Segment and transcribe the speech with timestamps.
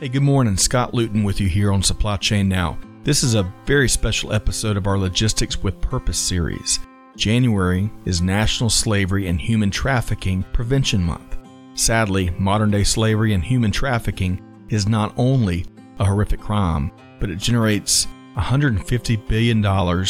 [0.00, 0.56] Hey, good morning.
[0.56, 2.78] Scott Luton with you here on Supply Chain Now.
[3.02, 6.78] This is a very special episode of our Logistics with Purpose series.
[7.16, 11.36] January is National Slavery and Human Trafficking Prevention Month.
[11.74, 15.66] Sadly, modern day slavery and human trafficking is not only
[15.98, 18.06] a horrific crime, but it generates
[18.36, 20.06] $150 billion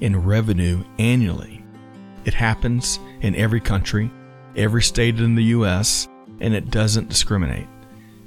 [0.00, 1.64] in revenue annually.
[2.24, 4.10] It happens in every country,
[4.56, 6.08] every state in the U.S.,
[6.40, 7.68] and it doesn't discriminate.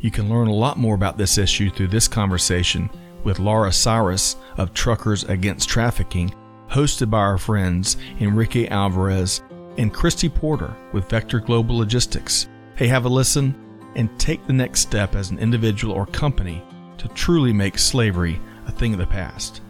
[0.01, 2.89] You can learn a lot more about this issue through this conversation
[3.23, 6.33] with Laura Cyrus of Truckers Against Trafficking,
[6.69, 9.43] hosted by our friends Enrique Alvarez
[9.77, 12.49] and Kristi Porter with Vector Global Logistics.
[12.75, 13.53] Hey, have a listen
[13.95, 16.63] and take the next step as an individual or company
[16.97, 19.61] to truly make slavery a thing of the past.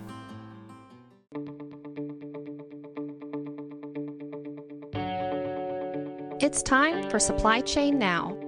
[6.39, 8.40] It's time for Supply Chain Now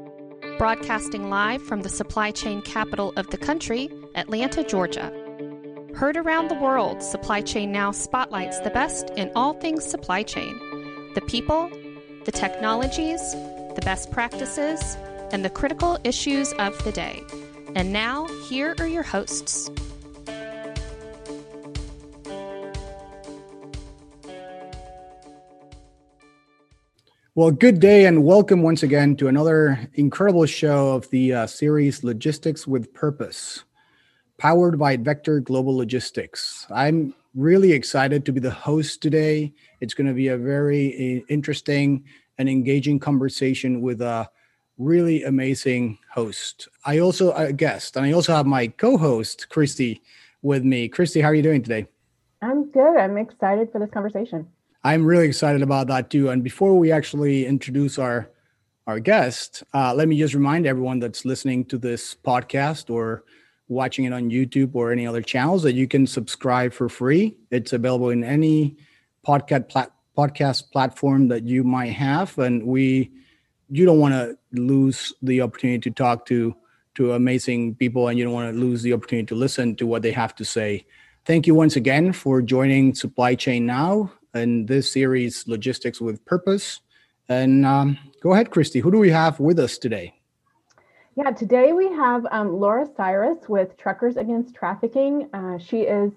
[0.58, 5.12] broadcasting live from the supply chain capital of the country, Atlanta, Georgia.
[5.96, 10.60] Heard around the world, Supply Chain Now spotlights the best in all things supply chain
[11.14, 11.70] the people,
[12.26, 13.22] the technologies,
[13.76, 14.98] the best practices,
[15.32, 17.22] and the critical issues of the day.
[17.76, 19.70] And now, here are your hosts.
[27.36, 32.04] Well, good day and welcome once again to another incredible show of the uh, series
[32.04, 33.64] Logistics with Purpose,
[34.38, 36.68] powered by Vector Global Logistics.
[36.70, 39.52] I'm really excited to be the host today.
[39.82, 42.04] It's going to be a very uh, interesting
[42.38, 44.30] and engaging conversation with a
[44.78, 46.68] really amazing host.
[46.86, 50.02] I also a guest, and I also have my co-host Kristi
[50.44, 50.88] with me.
[50.88, 51.88] Kristi, how are you doing today?
[52.44, 52.96] I'm good.
[52.96, 54.46] I'm excited for this conversation.
[54.84, 56.30] I'm really excited about that too.
[56.30, 58.30] And before we actually introduce our
[58.86, 63.24] our guest, uh, let me just remind everyone that's listening to this podcast or
[63.70, 67.38] watching it on YouTube or any other channels that you can subscribe for free.
[67.50, 68.76] It's available in any
[69.26, 73.12] podcast plat- podcast platform that you might have, and we
[73.70, 76.54] you don't want to lose the opportunity to talk to
[76.96, 80.02] to amazing people, and you don't want to lose the opportunity to listen to what
[80.02, 80.86] they have to say.
[81.24, 86.82] Thank you once again for joining Supply Chain Now in this series, Logistics with Purpose.
[87.30, 88.82] And um, go ahead, Kristi.
[88.82, 90.14] Who do we have with us today?
[91.16, 95.30] Yeah, today we have um, Laura Cyrus with Truckers Against Trafficking.
[95.34, 96.12] Uh, she is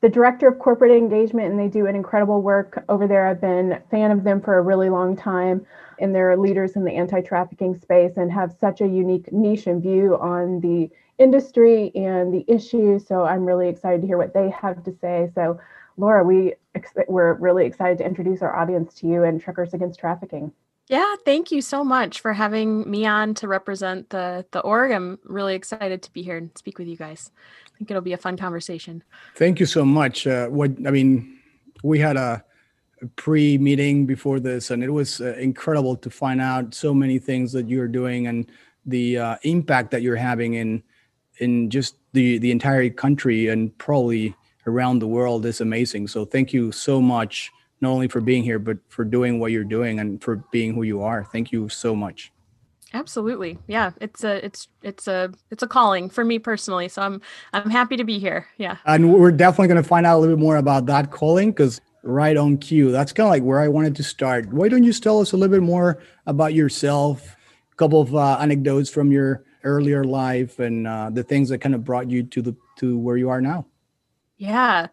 [0.00, 3.26] the director of corporate engagement, and they do an incredible work over there.
[3.28, 5.64] I've been a fan of them for a really long time,
[6.00, 10.16] and they're leaders in the anti-trafficking space and have such a unique niche and view
[10.18, 12.98] on the industry and the issue.
[12.98, 15.30] So I'm really excited to hear what they have to say.
[15.34, 15.60] So
[16.00, 16.54] Laura, we
[17.08, 20.52] we're really excited to introduce our audience to you and Truckers Against Trafficking.
[20.88, 24.90] Yeah, thank you so much for having me on to represent the the org.
[24.90, 27.30] I'm really excited to be here and speak with you guys.
[27.66, 29.04] I think it'll be a fun conversation.
[29.36, 30.26] Thank you so much.
[30.26, 31.38] Uh, what I mean,
[31.84, 32.42] we had a,
[33.02, 37.52] a pre-meeting before this, and it was uh, incredible to find out so many things
[37.52, 38.50] that you're doing and
[38.86, 40.82] the uh, impact that you're having in
[41.38, 44.34] in just the the entire country and probably
[44.66, 46.08] around the world is amazing.
[46.08, 47.50] So thank you so much,
[47.80, 50.82] not only for being here, but for doing what you're doing and for being who
[50.82, 51.24] you are.
[51.24, 52.32] Thank you so much.
[52.92, 53.58] Absolutely.
[53.68, 56.88] Yeah, it's a it's it's a it's a calling for me personally.
[56.88, 57.20] So I'm
[57.52, 58.48] I'm happy to be here.
[58.58, 58.78] Yeah.
[58.84, 61.80] And we're definitely going to find out a little bit more about that calling cuz
[62.02, 62.90] right on cue.
[62.90, 64.52] That's kind of like where I wanted to start.
[64.52, 67.36] Why don't you tell us a little bit more about yourself?
[67.72, 71.74] A couple of uh, anecdotes from your earlier life and uh, the things that kind
[71.74, 73.66] of brought you to the to where you are now.
[74.40, 74.86] Yeah.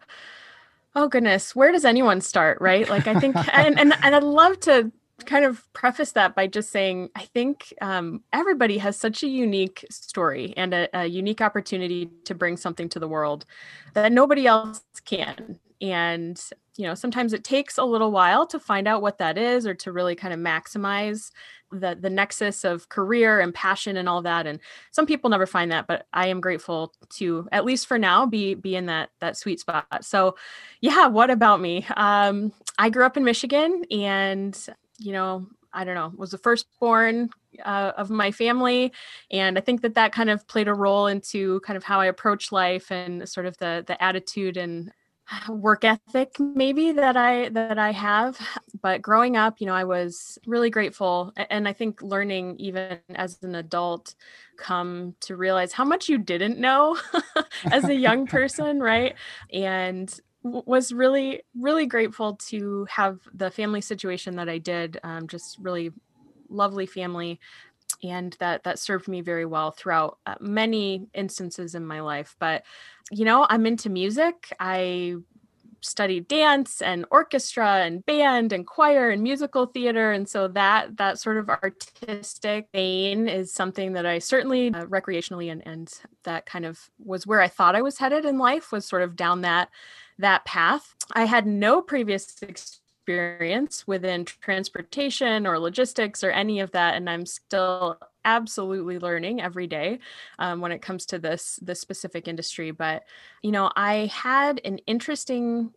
[0.94, 2.88] Oh goodness, where does anyone start, right?
[2.90, 4.92] Like I think and and and I'd love to
[5.26, 9.86] kind of preface that by just saying I think um, everybody has such a unique
[9.90, 13.46] story and a, a, unique opportunity to bring something to the world
[13.96, 15.60] that nobody else can.
[15.82, 16.40] And
[16.76, 19.74] you know, sometimes it takes a little while to find out what that is or
[19.76, 21.32] to really kind of maximize
[21.72, 24.60] the the nexus of career and passion and all that and
[24.92, 28.54] some people never find that but i am grateful to at least for now be
[28.54, 29.86] be in that that sweet spot.
[30.02, 30.36] So
[30.82, 31.86] yeah what about me?
[31.96, 34.58] Um i grew up in michigan and
[34.98, 37.30] you know i don't know was the firstborn
[37.66, 38.94] uh, of my family
[39.32, 42.06] and i think that that kind of played a role into kind of how i
[42.06, 44.92] approach life and sort of the the attitude and
[45.50, 48.40] work ethic maybe that i that i have
[48.82, 53.38] but growing up you know i was really grateful and i think learning even as
[53.44, 54.16] an adult
[54.58, 56.98] come to realize how much you didn't know
[57.72, 59.16] as a young person right?
[59.52, 60.14] And
[60.44, 65.92] was really really grateful to have the family situation that i did um, just really
[66.50, 67.40] lovely family
[68.04, 72.64] and that that served me very well throughout uh, many instances in my life but
[73.12, 74.54] you know i'm into music.
[74.60, 75.16] I
[75.82, 81.20] studied dance and orchestra and band and choir and musical theater and so that that
[81.20, 86.66] sort of artistic vein is something that i certainly uh, recreationally and and that kind
[86.66, 89.70] of was where i thought i was headed in life was sort of down that
[90.20, 90.96] that path.
[91.14, 92.82] I had no previous experience
[93.88, 100.00] within transportation or logistics or any of that and i'm still absolutely learning every day
[100.38, 102.72] um, when it comes to this this specific industry.
[102.72, 103.04] But
[103.42, 105.72] you know i had an interesting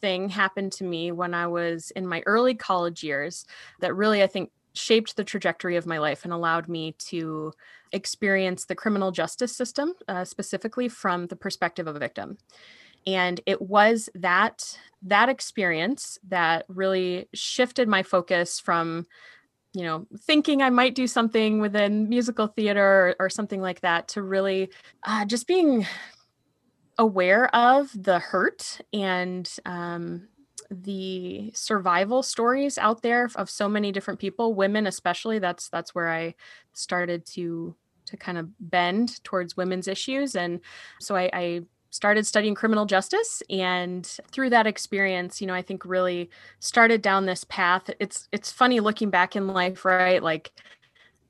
[0.00, 3.44] thing happen to me when i was in my early college years
[3.80, 7.52] that really i think shaped the trajectory of my life and allowed me to
[7.92, 12.38] experience the criminal justice system uh, specifically from the perspective of a victim
[13.06, 19.06] and it was that that experience that really shifted my focus from
[19.72, 24.08] you know thinking i might do something within musical theater or, or something like that
[24.08, 24.70] to really
[25.04, 25.86] uh, just being
[26.98, 30.28] aware of the hurt and um,
[30.70, 36.10] the survival stories out there of so many different people women especially that's that's where
[36.10, 36.34] i
[36.72, 37.76] started to
[38.06, 40.34] to kind of bend towards women's issues.
[40.34, 40.60] And
[41.00, 41.60] so I, I
[41.96, 47.26] started studying criminal justice and through that experience you know i think really started down
[47.26, 50.52] this path it's it's funny looking back in life right like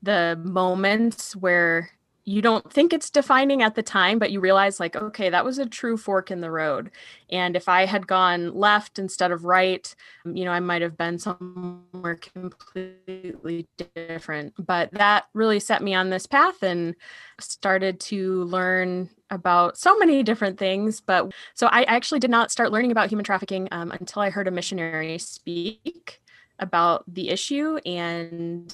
[0.03, 1.89] the moments where
[2.27, 5.59] you don't think it's defining at the time, but you realize, like, okay, that was
[5.59, 6.91] a true fork in the road.
[7.29, 11.19] And if I had gone left instead of right, you know, I might have been
[11.19, 13.65] somewhere completely
[13.95, 14.53] different.
[14.59, 16.95] But that really set me on this path and
[17.39, 21.01] started to learn about so many different things.
[21.01, 24.47] But so I actually did not start learning about human trafficking um, until I heard
[24.47, 26.21] a missionary speak
[26.59, 27.77] about the issue.
[27.85, 28.73] And,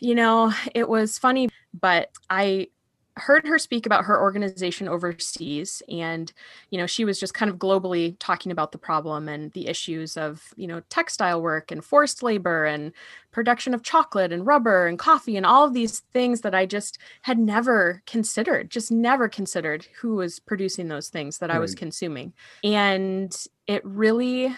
[0.00, 1.48] you know, it was funny,
[1.78, 2.68] but I
[3.16, 6.32] heard her speak about her organization overseas and
[6.70, 10.16] you know she was just kind of globally talking about the problem and the issues
[10.16, 12.92] of you know textile work and forced labor and
[13.30, 16.98] production of chocolate and rubber and coffee and all of these things that I just
[17.22, 21.56] had never considered just never considered who was producing those things that right.
[21.56, 22.32] I was consuming
[22.64, 23.34] and
[23.68, 24.54] it really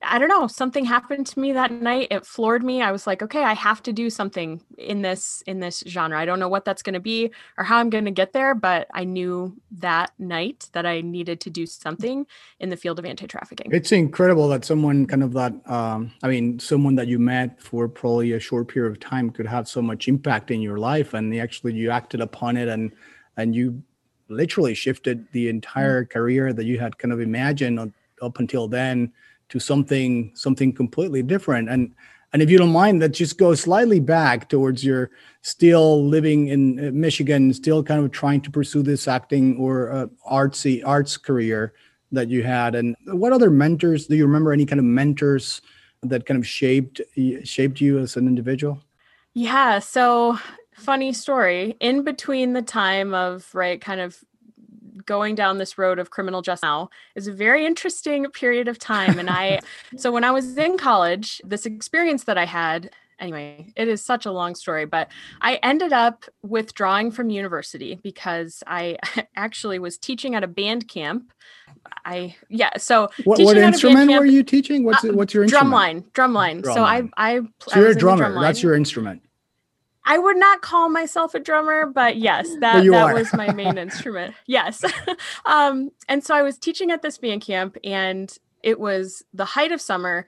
[0.00, 2.08] I don't know, something happened to me that night.
[2.12, 2.82] It floored me.
[2.82, 6.18] I was like, okay, I have to do something in this in this genre.
[6.18, 8.54] I don't know what that's going to be or how I'm going to get there,
[8.54, 12.26] but I knew that night that I needed to do something
[12.60, 13.72] in the field of anti-trafficking.
[13.72, 17.88] It's incredible that someone kind of that um, I mean, someone that you met for
[17.88, 21.34] probably a short period of time could have so much impact in your life and
[21.34, 22.92] actually you acted upon it and
[23.36, 23.82] and you
[24.28, 26.12] literally shifted the entire mm-hmm.
[26.12, 27.92] career that you had kind of imagined
[28.22, 29.12] up until then
[29.48, 31.68] to something something completely different.
[31.68, 31.94] And
[32.32, 35.10] and if you don't mind that just go slightly back towards your
[35.42, 40.06] still living in uh, michigan still kind of trying to pursue this acting or uh,
[40.30, 41.72] artsy arts career
[42.12, 42.74] that you had.
[42.74, 45.60] And what other mentors do you remember any kind of mentors
[46.02, 47.00] that kind of shaped
[47.44, 48.80] shaped you as an individual?
[49.34, 50.38] Yeah so
[50.74, 51.76] funny story.
[51.80, 54.18] In between the time of right kind of
[55.06, 59.18] going down this road of criminal justice now is a very interesting period of time.
[59.18, 59.60] And I,
[59.96, 64.26] so when I was in college, this experience that I had, anyway, it is such
[64.26, 65.08] a long story, but
[65.40, 68.98] I ended up withdrawing from university because I
[69.36, 71.32] actually was teaching at a band camp.
[72.04, 74.84] I yeah, so what, what instrument camp, were you teaching?
[74.84, 76.04] What's uh, what's your instrument?
[76.12, 76.62] Drumline, drumline.
[76.62, 78.40] Drum so I I so you're a drummer.
[78.40, 79.22] That's your instrument.
[80.08, 83.76] I would not call myself a drummer, but yes, that, but that was my main
[83.76, 84.34] instrument.
[84.46, 84.82] Yes.
[85.44, 89.72] um, and so I was teaching at this band camp, and it was the height
[89.72, 90.26] of summer.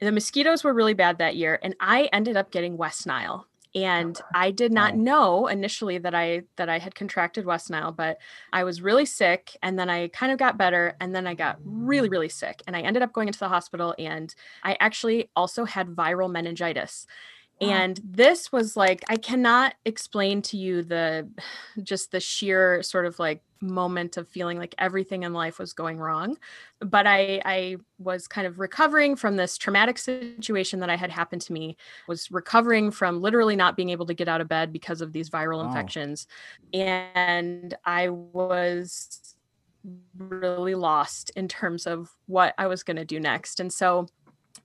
[0.00, 3.46] The mosquitoes were really bad that year, and I ended up getting West Nile.
[3.74, 8.16] And I did not know initially that I that I had contracted West Nile, but
[8.52, 11.58] I was really sick, and then I kind of got better, and then I got
[11.62, 14.34] really really sick, and I ended up going into the hospital, and
[14.64, 17.06] I actually also had viral meningitis
[17.60, 17.70] Uh-huh.
[17.70, 21.28] and this was like i cannot explain to you the
[21.82, 25.98] just the sheer sort of like moment of feeling like everything in life was going
[25.98, 26.38] wrong
[26.80, 31.42] but i i was kind of recovering from this traumatic situation that i had happened
[31.42, 31.76] to me
[32.08, 35.28] was recovering from literally not being able to get out of bed because of these
[35.28, 36.26] viral infections
[36.72, 39.36] and i was
[40.16, 44.06] really lost in terms of what i was going to do next and so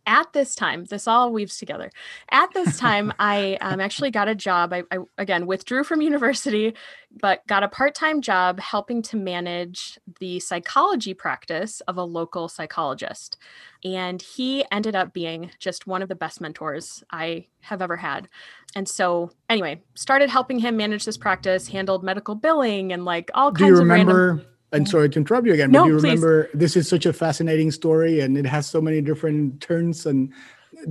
[0.05, 1.91] at this time, this all weaves together.
[2.29, 4.73] At this time, I um, actually got a job.
[4.73, 6.75] I, I, again withdrew from university,
[7.11, 12.47] but got a part time job helping to manage the psychology practice of a local
[12.47, 13.37] psychologist.
[13.83, 18.29] And he ended up being just one of the best mentors I have ever had.
[18.75, 23.51] And so, anyway, started helping him manage this practice, handled medical billing and like all
[23.51, 24.45] Do kinds of random.
[24.75, 24.91] And mm-hmm.
[24.91, 26.03] sorry to interrupt you again, No, but do you please.
[26.21, 26.49] remember?
[26.53, 30.05] This is such a fascinating story, and it has so many different turns.
[30.05, 30.33] And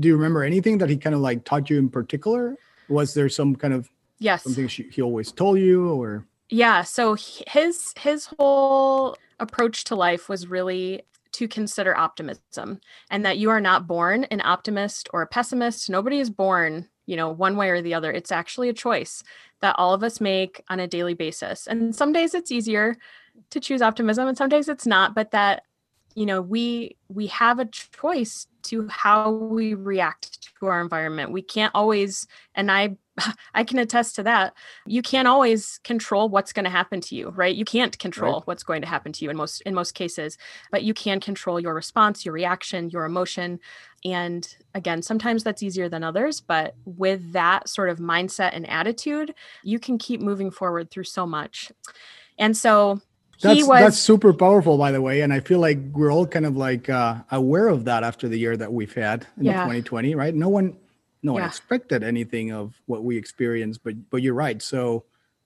[0.00, 2.56] do you remember anything that he kind of like taught you in particular?
[2.88, 3.88] Was there some kind of
[4.18, 4.44] Yes.
[4.44, 7.16] something she, he always told you, or Yeah, so
[7.48, 13.60] his his whole approach to life was really to consider optimism and that you are
[13.60, 15.90] not born an optimist or a pessimist.
[15.90, 18.12] Nobody is born, you know, one way or the other.
[18.12, 19.22] It's actually a choice
[19.60, 21.66] that all of us make on a daily basis.
[21.66, 22.96] And some days it's easier
[23.50, 25.64] to choose optimism and some days it's not, but that
[26.14, 31.32] you know, we we have a choice to how we react to our environment.
[31.32, 32.96] We can't always and I
[33.54, 34.54] I can attest to that
[34.86, 37.54] you can't always control what's going to happen to you right?
[37.54, 40.38] You can't control what's going to happen to you in most in most cases
[40.70, 43.58] but you can control your response your reaction your emotion.
[44.04, 49.34] And again sometimes that's easier than others but with that sort of mindset and attitude
[49.64, 51.72] you can keep moving forward through so much.
[52.38, 53.00] And so
[53.40, 55.20] that's was that's super powerful, by the way.
[55.22, 58.38] And I feel like we're all kind of like uh, aware of that after the
[58.38, 59.62] year that we've had in Yeah.
[59.62, 60.34] 2020, right?
[60.34, 60.76] No one,
[61.22, 61.48] no one Yeah.
[61.48, 64.60] expected anything of what we experienced, but but you're right.
[64.62, 65.04] So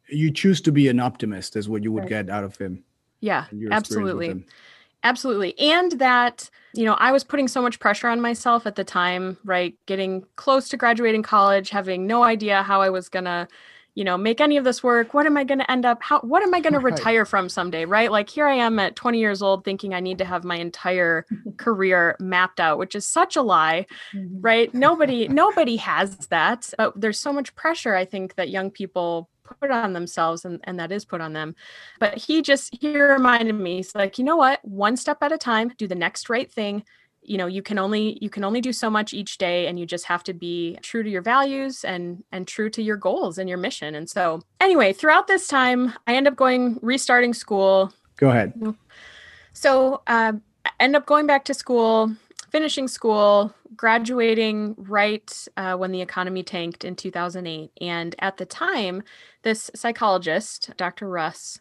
[0.09, 2.09] you choose to be an optimist, is what you would Right.
[2.27, 2.85] get out of him.
[3.21, 4.45] yeah and your experience with absolutely him.
[5.05, 5.59] Absolutely.
[5.61, 9.39] And that, you know, I was putting so much pressure on myself at the time,
[9.45, 9.75] right?
[9.87, 13.47] Getting close to graduating college, having no idea how I was going to,
[13.99, 15.13] you know, make any of this work.
[15.13, 17.49] What am I going to end up how what am I going to retire from
[17.49, 18.13] someday, right?
[18.13, 21.27] Like here I am at 20 years old thinking I need to have my entire
[21.57, 24.39] career mapped out, which is such a lie, Mhm.
[24.41, 24.73] right?
[24.87, 26.73] Nobody nobody has that.
[26.79, 29.29] But there's so much pressure I think that young people
[29.61, 31.57] put on themselves and, and that is put on them.
[31.99, 34.61] But he just he reminded me, he's like, you know what?
[34.63, 36.85] One step at a time, do the next right thing.
[37.29, 39.87] You know, you can only you can only do so much each day and you
[39.87, 43.49] just have to be true to your values and and true to your goals and
[43.49, 43.95] your mission.
[43.95, 48.53] And so anyway, throughout this time, I end up going restarting school, Go ahead.
[49.53, 50.33] so uh,
[50.65, 52.13] I end up going back to school,
[52.51, 57.71] finishing school, graduating right uh, when the economy tanked in 2008.
[57.81, 59.03] And at the time,
[59.43, 61.09] this psychologist, Dr.
[61.09, 61.61] Russ,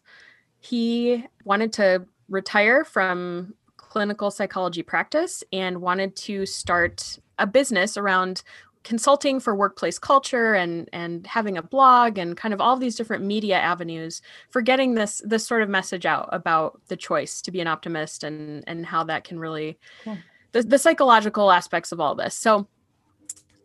[0.60, 3.54] he wanted to retire from
[3.88, 8.42] clinical psychology practice and wanted to start a business around
[8.84, 13.24] consulting for workplace culture and and having a blog and kind of all these different
[13.24, 17.60] media avenues for getting this this sort of message out about the choice to be
[17.60, 19.78] an optimist and and how that can really
[20.52, 22.34] the, the psychological aspects of all this.
[22.34, 22.66] So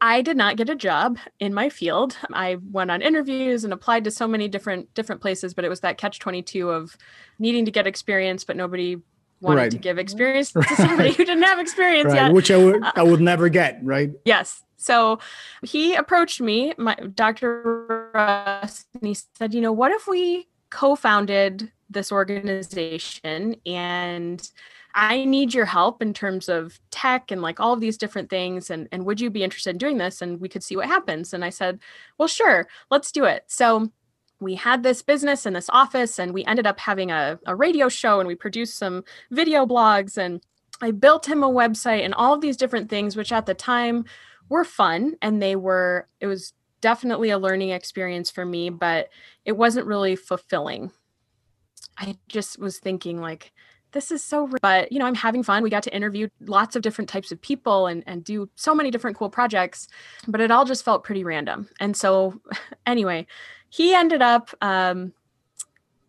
[0.02, 2.18] i did not get a job in my field.
[2.34, 5.80] I went on interviews and applied to so many different different places but it was
[5.82, 6.98] that catch 22 of
[7.40, 8.98] needing to get experience but nobody
[9.44, 9.72] wanted Right.
[9.72, 12.92] to give experience to somebody who didn't have experience Right, yet which I would uh,
[12.96, 13.80] I would never get.
[13.84, 14.12] Right.
[14.26, 14.64] Yes.
[14.78, 15.20] So
[15.62, 18.12] he approached me, my Dr.
[18.14, 24.50] Russ, and he said, you know, what if we co-founded this organization and
[24.96, 28.70] I need your help in terms of tech and like all of these different things.
[28.70, 30.22] And, and would you be interested in doing this?
[30.22, 31.34] And we could see what happens.
[31.34, 31.80] And I said,
[32.18, 33.44] well, sure, let's do it.
[33.48, 33.92] So
[34.44, 37.90] we had this business and this office and we ended up having a, a radio
[37.90, 40.42] show and we produced some video blogs and
[40.82, 44.06] I built him a website and all of these different things, which at the time
[44.50, 49.10] were fun and they were, it was definitely a learning experience for me, but
[49.46, 50.92] it wasn't really fulfilling.
[51.98, 53.54] I just was thinking, like,
[53.94, 55.64] this is so, r- but you know, I'm having fun.
[55.64, 58.92] We got to interview lots of different types of people and, and do so many
[58.92, 59.88] different cool projects,
[60.28, 61.70] but it all just felt pretty random.
[61.80, 62.40] And so,
[62.86, 63.26] anyway,
[63.70, 65.14] he ended up um,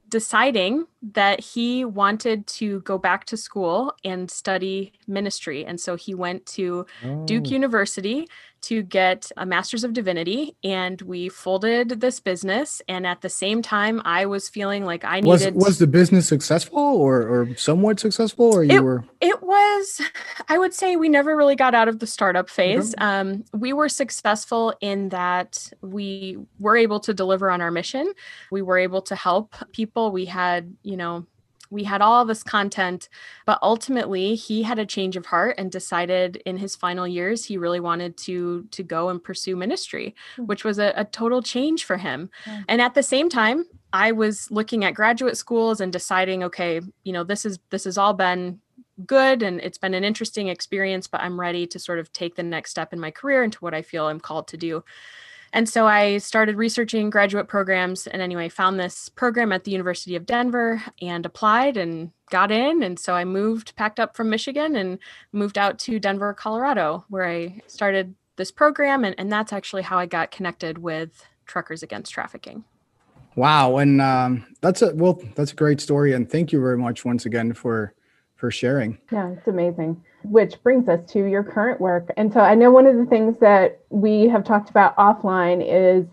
[0.08, 5.64] deciding that he wanted to go back to school and study ministry.
[5.64, 6.86] And so he went to
[7.24, 7.50] Duke Oh.
[7.50, 8.28] University
[8.64, 13.62] to get a master's of divinity and we folded this business and at the same
[13.62, 18.00] time I was feeling like I Was needed was the business successful or or somewhat
[18.00, 20.00] successful or you were it was
[20.48, 22.94] I would say we never really got out of the startup phase.
[22.98, 28.12] Um, we were successful in that we were able to deliver on our mission.
[28.50, 30.12] We were able to help people.
[30.12, 31.26] We had, you know,
[31.70, 33.08] we had all this content,
[33.46, 37.56] but ultimately he had a change of heart and decided in his final years he
[37.56, 40.44] really wanted to to go and pursue ministry, Hmm.
[40.44, 42.30] which was a, a total change for him.
[42.68, 47.12] And at the same time, I was looking at graduate schools and deciding, okay, you
[47.12, 48.60] know, this is this has all been
[49.06, 52.42] good and it's been an interesting experience, but I'm ready to sort of take the
[52.44, 54.84] next step in my career into what I feel I'm called to do.
[55.54, 60.16] And so I started researching graduate programs and anyway, found this program at the University
[60.16, 62.82] of Denver and applied and got in.
[62.82, 64.98] And so I moved, packed up from Michigan and
[65.30, 69.04] moved out to Denver, Colorado, where I started this program.
[69.04, 72.64] And, and that's actually how I got connected with Truckers Against Trafficking.
[73.36, 73.76] Wow.
[73.76, 76.14] And um, that's a, well, that's a great story.
[76.14, 77.94] And thank you very much once again for,
[78.44, 78.98] for sharing.
[79.10, 82.10] Yeah, it's amazing which brings us to your current work.
[82.16, 86.06] And so I know one of the things that we have talked about offline is,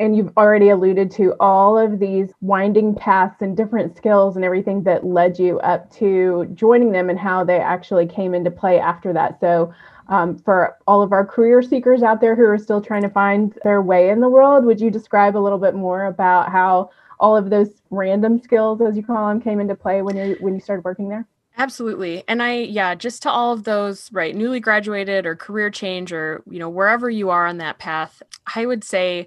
[0.00, 4.82] and you've already alluded to all of these winding paths and different skills and everything
[4.84, 9.12] that led you up to joining them and how they actually came into play after
[9.12, 9.40] that.
[9.40, 9.72] So,
[10.08, 13.58] um, for all of our career seekers out there who are still trying to find
[13.62, 17.36] their way in the world, would you describe a little bit more about how all
[17.36, 20.60] of those random skills, as you call them, came into play when you when you
[20.60, 21.26] started working there?
[21.58, 22.22] Absolutely.
[22.28, 26.42] And I, yeah, just to all of those, right, newly graduated or career change or,
[26.48, 28.22] you know, wherever you are on that path,
[28.54, 29.26] I would say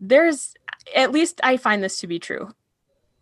[0.00, 0.54] there's,
[0.94, 2.50] at least I find this to be true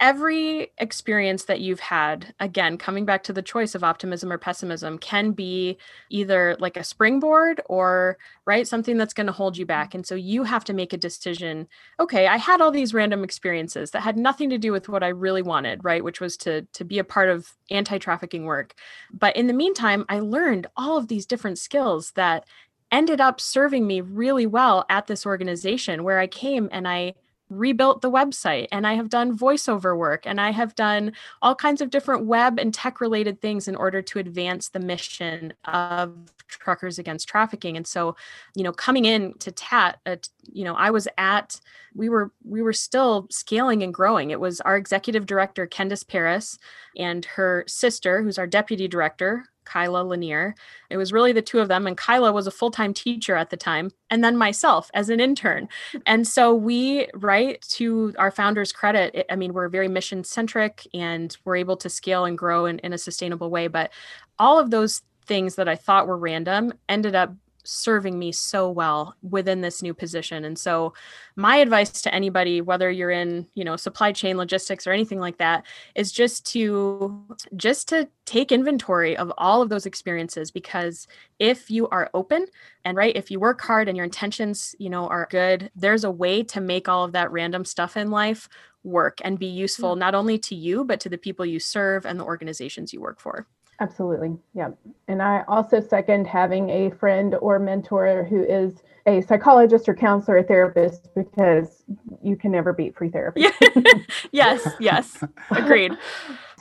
[0.04, 4.98] every experience that you've had, again, coming back to the choice of optimism or pessimism,
[4.98, 5.78] can be
[6.10, 9.94] either like a springboard or, right, something that's going to hold you back.
[9.94, 11.66] And so you have to make a decision.
[11.98, 15.08] Okay, I had all these random experiences that had nothing to do with what I
[15.08, 18.74] really wanted, right, which was to to be a part of anti-trafficking work.
[19.10, 22.44] But in the meantime, I learned all of these different skills that
[22.92, 27.14] ended up serving me really well at this organization where I came and I
[27.50, 31.80] rebuilt the website and I have done voiceover work and I have done all kinds
[31.80, 36.14] of different web and tech related things in order to advance the mission of
[36.48, 37.76] truckers against trafficking.
[37.76, 38.16] And so
[38.54, 40.16] you know coming in to tat uh,
[40.52, 41.60] you know I was at
[41.94, 44.30] we were we were still scaling and growing.
[44.30, 46.58] It was our executive director Kendis Paris
[46.96, 50.54] and her sister who's our deputy director Kylla Lanier.
[50.90, 51.86] It was really the two of them.
[51.86, 55.20] And Kylla was a full time teacher at the time, and then myself as an
[55.20, 55.68] intern.
[56.06, 60.86] And so we, right, to our founders' credit, it, I mean, we're very mission centric
[60.94, 63.68] and we're able to scale and grow in, in a sustainable way.
[63.68, 63.90] But
[64.38, 67.32] all of those things that I thought were random ended up
[67.64, 70.44] serving me so well within this new position.
[70.44, 70.94] And so
[71.36, 75.38] my advice to anybody whether you're in you know supply chain logistics or anything like
[75.38, 77.24] that is just to
[77.56, 80.50] just to take inventory of all of those experiences.
[80.50, 81.06] Because
[81.38, 82.46] if you are open
[82.84, 86.10] and right if you work hard and your intentions you know are good there's a
[86.10, 88.48] way to make all of that random stuff in life
[88.82, 90.00] work and be useful mm-hmm.
[90.00, 93.20] not only to you but to the people you serve and the organizations you work
[93.20, 93.46] for
[93.80, 94.36] Absolutely.
[94.54, 94.70] Yeah.
[95.08, 100.38] And I also second having a friend or mentor who is a psychologist or counselor
[100.38, 101.84] or therapist because
[102.22, 103.46] you can never beat free therapy.
[104.32, 105.22] yes, yes.
[105.50, 105.92] Agreed.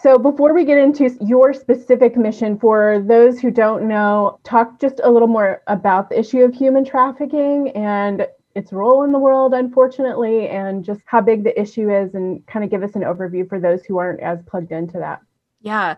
[0.01, 4.99] So before we get into your specific mission for those who don't know, talk just
[5.01, 9.53] a little more about the issue of human trafficking and its role in the world,
[9.53, 13.47] unfortunately, and just how big the issue is and kind of give us an overview
[13.47, 15.21] for those who aren't as plugged into that.
[15.61, 15.95] Yeah.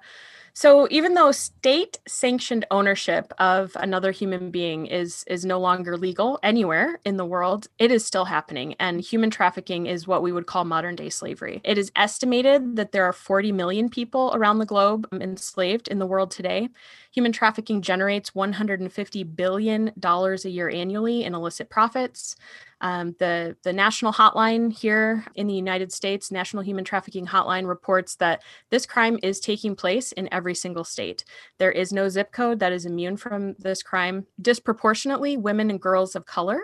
[0.57, 6.39] So even though state sanctioned ownership of another human being is is no longer legal
[6.43, 10.47] anywhere in the world, it is still happening and human trafficking is what we would
[10.47, 11.59] call modern day slavery.
[11.65, 16.05] It is estimated that there are 40 million people around the globe enslaved in the
[16.05, 16.69] world today.
[17.11, 22.37] Human trafficking generates $150 billion a year annually in illicit profits.
[22.85, 28.15] Um, the, the national hotline here in the United States, National Human Trafficking Hotline, reports
[28.17, 31.25] that this crime is taking place in every single state.
[31.57, 34.27] There is no zip code that is immune from this crime.
[34.39, 36.61] Disproportionately, women and girls of color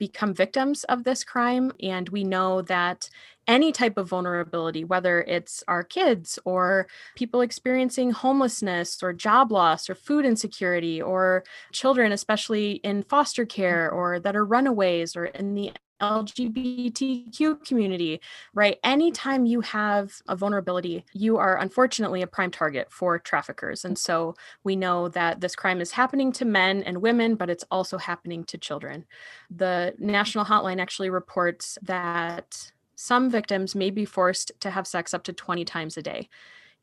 [0.00, 1.70] become victims of this crime.
[1.80, 3.08] And we know that
[3.46, 9.88] any type of vulnerability, whether it's our kids or people experiencing homelessness or job loss
[9.88, 15.54] or food insecurity or children, especially in foster care or that are runaways or in
[15.54, 18.20] the LGBTQ community,
[18.54, 18.78] right?
[18.82, 23.84] Anytime you have a vulnerability, you are unfortunately a prime target for traffickers.
[23.84, 24.34] And so
[24.64, 28.44] we know that this crime is happening to men and women, but it's also happening
[28.44, 29.06] to children.
[29.50, 35.22] The National Hotline actually reports that some victims may be forced to have sex up
[35.24, 36.28] to 20 times a day.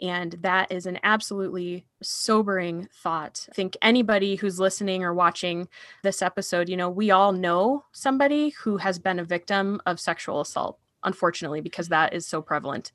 [0.02, 3.48] And that is an absolutely sobering thought.
[3.50, 5.68] I think anybody who's listening or watching
[6.04, 10.42] this episode, you know, we all know somebody who has been a victim of sexual
[10.42, 12.92] assault, unfortunately, because that is so prevalent.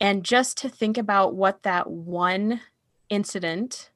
[0.00, 2.62] And just to think about what that one
[3.10, 3.90] incident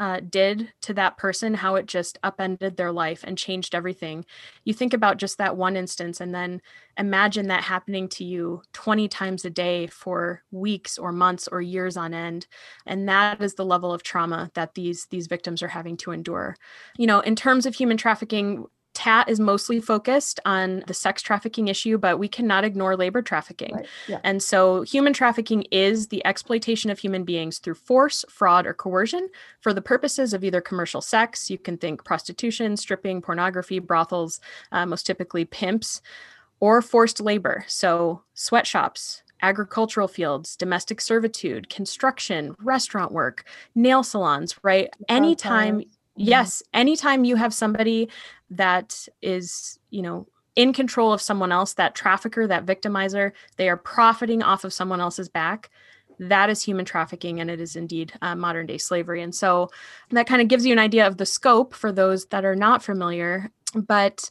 [0.00, 4.24] uh, did to that person, how it just upended their life and changed everything.
[4.64, 6.60] You think about just that one instance and then
[6.98, 11.96] imagine that happening to you 20 times a day for weeks or months or years
[11.96, 12.46] on end.
[12.86, 16.56] And that is the level of trauma that these, these victims are having to endure.
[16.98, 21.68] You know, in terms of human trafficking, TAT is mostly focused on the sex trafficking
[21.68, 23.74] issue, but we cannot ignore labor trafficking.
[23.74, 23.86] Right.
[24.08, 24.20] Yeah.
[24.24, 29.28] And so, human trafficking is the exploitation of human beings through force, fraud, or coercion
[29.60, 31.50] for the purposes of either commercial sex.
[31.50, 34.40] You can think prostitution, stripping, pornography, brothels,
[34.72, 36.00] uh, most typically pimps,
[36.60, 37.64] or forced labor.
[37.66, 44.88] So, sweatshops, agricultural fields, domestic servitude, construction, restaurant work, nail salons, right?
[45.08, 45.82] Anytime.
[46.16, 48.08] Yes, anytime you have somebody
[48.50, 50.26] that is, you know,
[50.56, 55.00] in control of someone else, that trafficker, that victimizer, they are profiting off of someone
[55.00, 55.70] else's back.
[56.20, 59.22] That is human trafficking, and it is indeed uh, modern day slavery.
[59.22, 59.68] And so
[60.10, 62.84] that kind of gives you an idea of the scope for those that are not
[62.84, 63.50] familiar.
[63.74, 64.30] But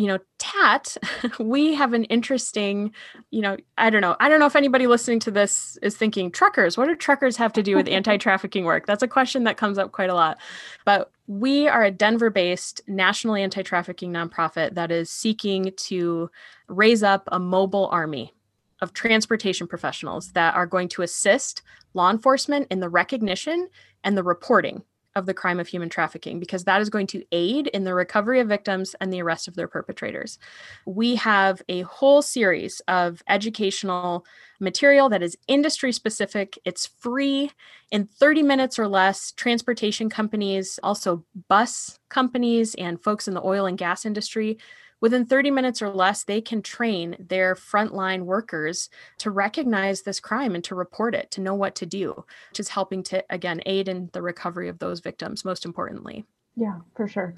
[0.00, 0.96] you know, TAT,
[1.38, 2.94] we have an interesting,
[3.30, 4.16] you know, I don't know.
[4.18, 6.78] I don't know if anybody listening to this is thinking truckers.
[6.78, 8.86] What do truckers have to do with anti trafficking work?
[8.86, 10.38] That's a question that comes up quite a lot.
[10.86, 16.30] But we are a Denver based national anti trafficking nonprofit that is seeking to
[16.68, 18.32] raise up a mobile army
[18.80, 21.60] of transportation professionals that are going to assist
[21.92, 23.68] law enforcement in the recognition
[24.02, 24.82] and the reporting
[25.20, 28.40] of the crime of human trafficking because that is going to aid in the recovery
[28.40, 30.38] of victims and the arrest of their perpetrators.
[30.86, 34.26] We have a whole series of educational
[34.58, 36.58] material that is industry specific.
[36.64, 37.52] It's free
[37.92, 39.32] in 30 minutes or less.
[39.32, 44.58] Transportation companies, also bus companies, and folks in the oil and gas industry
[45.00, 50.54] within 30 minutes or less, they can train their frontline workers to recognize this crime
[50.54, 53.88] and to report it, to know what to do, which is helping to, again, aid
[53.88, 56.24] in the recovery of those victims, most importantly.
[56.56, 57.34] Yeah, for sure.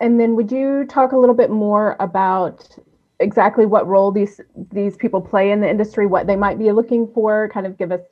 [0.00, 2.68] And then would you talk a little bit more about
[3.20, 4.40] exactly what role these
[4.72, 7.92] these people play in the industry, what they might be looking for, kind of give
[7.92, 8.02] us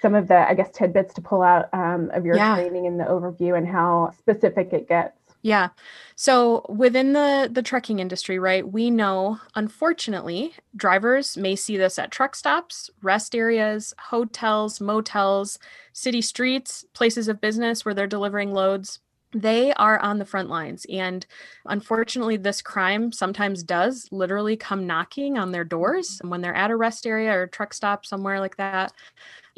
[0.00, 2.54] some of the, I guess, tidbits to pull out um, of your yeah.
[2.54, 5.25] training and the overview and how specific it gets?
[5.46, 5.68] Yeah.
[6.16, 12.10] So within the the trucking industry, right, we know unfortunately drivers may see this at
[12.10, 15.60] truck stops, rest areas, hotels, motels,
[15.92, 18.98] city streets, places of business where they're delivering loads.
[19.32, 20.84] They are on the front lines.
[20.90, 21.24] And
[21.66, 26.28] unfortunately, this crime sometimes does literally come knocking on their doors mm-hmm.
[26.28, 28.92] when they're at a rest area or truck stop somewhere like that.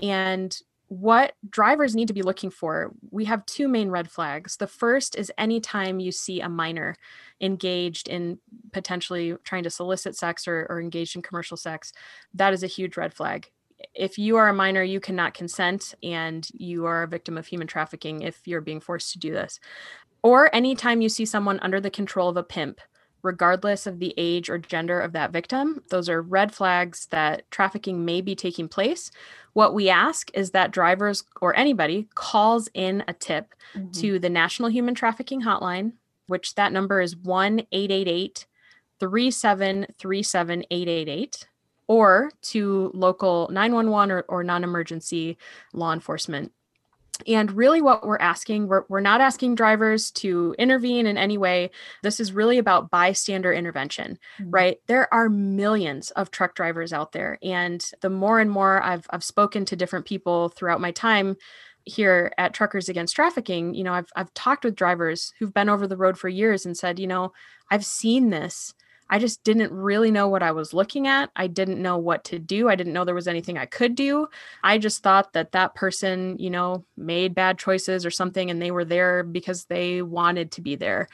[0.02, 0.54] And
[0.88, 4.56] what drivers need to be looking for, we have two main red flags.
[4.56, 6.96] The first is anytime you see a minor
[7.40, 8.38] engaged in
[8.72, 11.92] potentially trying to solicit sex or, or engaged in commercial sex,
[12.34, 13.50] that is a huge red flag.
[13.94, 17.66] If you are a minor, you cannot consent and you are a victim of human
[17.66, 19.60] trafficking if you're being forced to do this.
[20.22, 22.80] Or anytime you see someone under the control of a pimp,
[23.22, 25.82] regardless of the age or gender of that victim.
[25.90, 29.10] Those are red flags that trafficking may be taking place.
[29.52, 33.90] What we ask is that drivers or anybody calls in a tip mm-hmm.
[33.92, 35.92] to the National Human Trafficking Hotline,
[36.26, 38.46] which that number is 1 888
[39.00, 41.48] 3737 888,
[41.86, 45.38] or to local 911 or, or non emergency
[45.72, 46.52] law enforcement
[47.26, 51.70] and really, what we're asking, we're, we're not asking drivers to intervene in any way.
[52.02, 54.50] This is really about bystander intervention, mm-hmm.
[54.50, 54.80] right?
[54.86, 57.38] There are millions of truck drivers out there.
[57.42, 61.36] And the more and more I've, I've spoken to different people throughout my time
[61.84, 65.86] here at Truckers Against Trafficking, you know, I've, I've talked with drivers who've been over
[65.86, 67.32] the road for years and said, you know,
[67.70, 68.74] I've seen this
[69.10, 71.30] I just didn't really know what I was looking at.
[71.34, 72.68] I didn't know what to do.
[72.68, 74.28] I didn't know there was anything I could do.
[74.62, 78.70] I just thought that that person, you know, made bad choices or something and they
[78.70, 81.08] were there because they wanted to be there.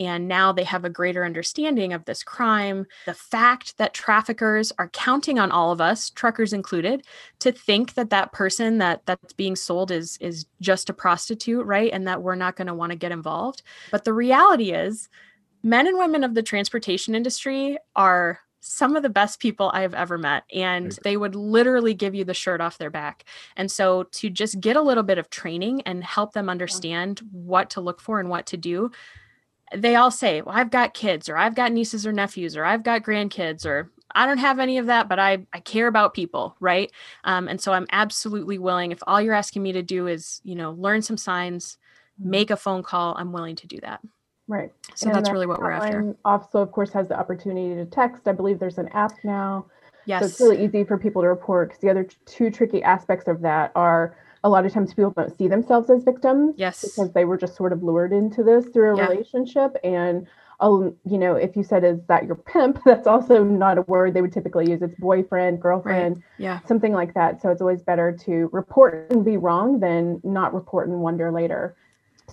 [0.00, 2.86] And now they have a greater understanding of this crime.
[3.04, 7.04] The fact that traffickers are counting on all of us, truckers included,
[7.40, 11.92] to think that that person that that's being sold is is just a prostitute, right?
[11.92, 13.62] And that we're not going to want to get involved.
[13.90, 15.08] But the reality is
[15.62, 19.92] men and women of the transportation industry are some of the best people I have
[19.92, 20.44] ever met.
[20.52, 23.24] And they would literally give you the shirt off their back.
[23.56, 27.70] And so to just get a little bit of training and help them understand what
[27.70, 28.92] to look for and what to do,
[29.74, 32.84] they all say, Well, I've got kids, or I've got nieces or nephews, or I've
[32.84, 36.54] got grandkids, or I don't have any of that, but I, I care about people,
[36.60, 36.92] right?
[37.24, 38.92] Um, and so I'm absolutely willing.
[38.92, 41.78] If all you're asking me to do is, you know, learn some signs,
[42.20, 42.30] mm-hmm.
[42.30, 44.00] make a phone call, I'm willing to do that.
[44.48, 44.70] Right.
[44.94, 46.16] So and that's really what we're after.
[46.24, 48.26] Also, of course, has the opportunity to text.
[48.26, 49.66] I believe there's an app now.
[50.04, 50.20] Yes.
[50.20, 53.40] So it's really easy for people to report because the other two tricky aspects of
[53.42, 57.24] that are a lot of times people don't see themselves as victims yes because they
[57.24, 59.06] were just sort of lured into this through a yeah.
[59.06, 60.26] relationship and
[60.62, 62.78] oh, you know, if you said, is that your pimp?
[62.86, 64.80] That's also not a word they would typically use.
[64.80, 66.24] It's boyfriend, girlfriend, right.
[66.38, 67.42] yeah, something like that.
[67.42, 71.76] So it's always better to report and be wrong than not report and wonder later.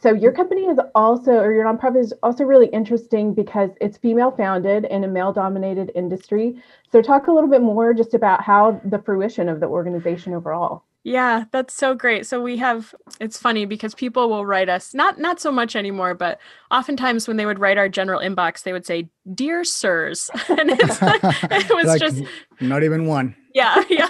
[0.01, 4.31] So your company is also, or your nonprofit is also really interesting because it's female
[4.31, 6.61] founded in a male dominated industry.
[6.91, 10.83] So talk a little bit more just about how the fruition of the organization overall.
[11.03, 12.27] Yeah, that's so great.
[12.27, 16.13] So we have it's funny because people will write us not not so much anymore,
[16.13, 16.39] but
[16.71, 21.01] oftentimes when they would write our general inbox, they would say, "Dear sirs," and it's
[21.01, 22.23] like, it was like, just
[22.59, 23.33] not even one.
[23.53, 24.09] Yeah, yeah.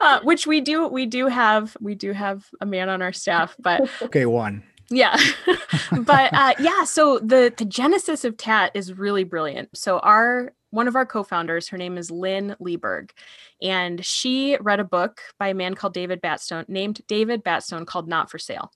[0.00, 3.56] Uh, which we do we do have we do have a man on our staff,
[3.58, 4.62] but okay, one.
[4.90, 5.16] Yeah.
[6.02, 9.76] but uh, yeah, so the the genesis of TAT is really brilliant.
[9.76, 13.12] So our one of our co-founders, her name is Lyn Leeburg,
[13.62, 18.08] and she read a book by a man called David Batstone, named David Batstone, called
[18.08, 18.72] Not for Sale.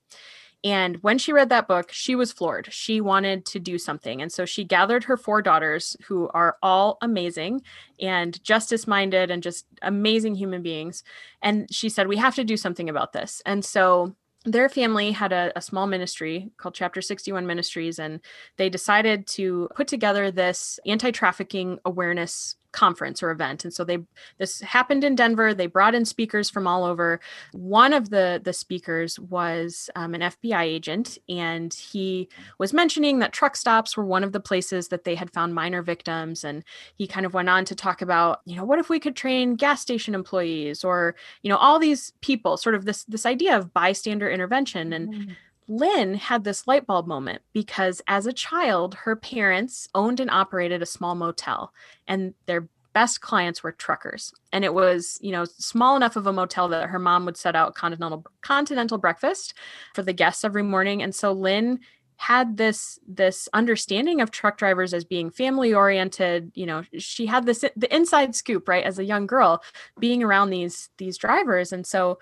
[0.65, 2.73] And when she read that book, she was floored.
[2.73, 4.23] She wanted to do something.
[4.23, 7.61] And so she gathered her four daughters, who are all amazing
[8.01, 11.05] and justice minded and just amazing human beings.
[11.43, 13.43] And she said, We have to do something about this.
[13.45, 18.21] And so their family had a, a, small ministry called Chapter 61 Ministries, and
[18.59, 23.65] they decided to put together this anti trafficking awareness conference or event.
[23.65, 23.99] And so they
[24.39, 25.55] this happened in denver.
[25.55, 27.21] They brought in speakers from all over.
[27.53, 33.33] One of the the speakers was um, an fbi agent and he was mentioning that
[33.33, 36.45] truck stops were one of the places that they had found minor victims.
[36.45, 36.65] And
[36.97, 39.55] he kind of went on to talk about you know what if we could train
[39.55, 43.73] gas station employees or you know all these people sort of this this idea of
[43.73, 44.93] bystander intervention.
[44.93, 45.33] And mm-hmm.
[45.67, 50.83] Lyn had this light bulb moment because as a child, her parents owned and operated
[50.83, 51.73] a small motel,
[52.07, 54.33] and their best clients were truckers.
[54.53, 57.57] And it was, you know, small enough of a motel that her mom would set
[57.57, 59.55] out continental continental breakfast
[59.95, 61.03] for the guests every morning.
[61.03, 61.81] And so Lyn
[62.17, 67.45] had this this understanding of truck drivers as being family oriented you know she had
[67.45, 69.61] this the inside scoop right as a young girl
[69.99, 72.17] being around these these drivers and so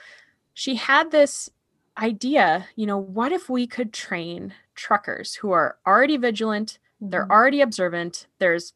[0.54, 1.50] she had this
[1.98, 7.32] idea, you know, what if we could train truckers who are already vigilant, they're mm-hmm.
[7.32, 8.74] already observant, there's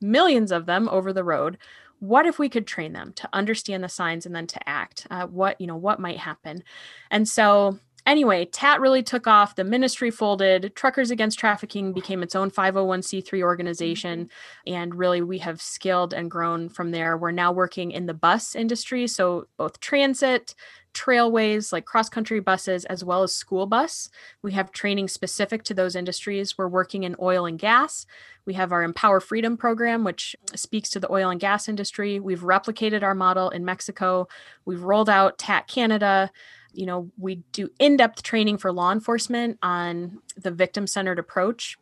[0.00, 1.58] millions of them over the road.
[2.00, 5.06] What if we could train them to understand the signs and then to act?
[5.10, 6.64] Uh, what, you know, what might happen?
[7.10, 7.78] And so
[8.10, 9.54] anyway, TAT really took off.
[9.54, 10.72] The ministry folded.
[10.74, 14.24] Truckers Against Trafficking became its own 501c3 organization.
[14.24, 14.74] Mm-hmm.
[14.74, 17.16] And really, we have scaled and grown from there.
[17.16, 19.06] We're now working in the bus industry.
[19.06, 20.54] So, both transit,
[20.92, 24.10] trailways like cross country buses as well as school bus.
[24.42, 26.58] We have training specific to those industries.
[26.58, 28.06] We're working in oil and gas.
[28.46, 32.18] We have our Empower Freedom program, which speaks to the oil and gas industry.
[32.18, 34.28] We've replicated our model in Mexico.
[34.64, 36.30] We've rolled out TAT Canada.
[36.72, 41.76] You know, we do in depth training for law enforcement on the victim centered approach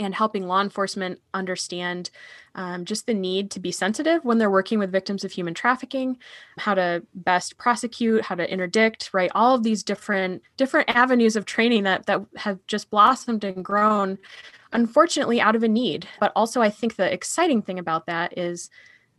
[0.00, 2.10] and helping law enforcement understand
[2.54, 6.16] um, just the need to be sensitive when they're working with victims of human trafficking
[6.58, 9.30] how to best prosecute how to interdict right?
[9.34, 14.18] All of these different different avenues of training that that have just blossomed and grown
[14.72, 16.08] unfortunately out of a need.
[16.18, 18.70] But also i think the exciting thing about that is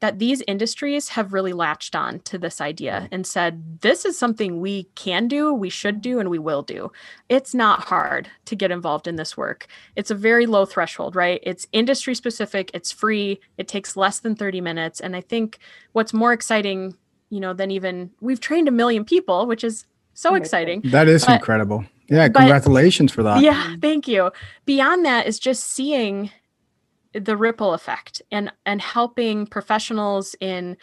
[0.02, 4.60] that these industries have really latched on to this idea and said, this is something
[4.60, 6.92] we can do, we should do, and we will do.
[7.30, 9.68] It's not hard to get involved in this work.
[9.96, 11.40] It's a very low threshold, right?
[11.44, 15.00] It's industry specific, it's free, it takes less than 30 minutes.
[15.00, 15.60] And I think
[15.94, 16.98] what's more exciting,
[17.30, 19.86] you know, than even we've trained a million people, which is
[20.16, 20.82] so exciting.
[20.86, 21.86] That is but, incredible.
[22.08, 23.42] Yeah, congratulations but, for that.
[23.42, 24.32] Yeah, thank you.
[24.66, 26.32] Beyond that is just seeing
[27.14, 30.78] the ripple effect and and helping professionals in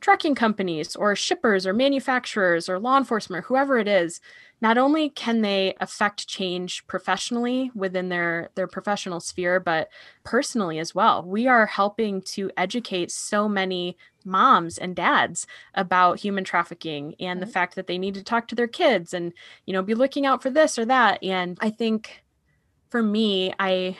[0.00, 4.20] trucking companies or shippers or manufacturers or law enforcement or whoever it is
[4.60, 9.88] not only can they affect change professionally within their their professional sphere but
[10.24, 11.22] personally as well.
[11.22, 17.46] We are helping to educate so many moms and dads about human trafficking and the
[17.46, 17.52] mm-hmm.
[17.52, 19.32] fact that they need to talk to their kids and
[19.66, 21.22] you know be looking out for this or that.
[21.22, 22.22] And i think
[22.90, 23.96] for me i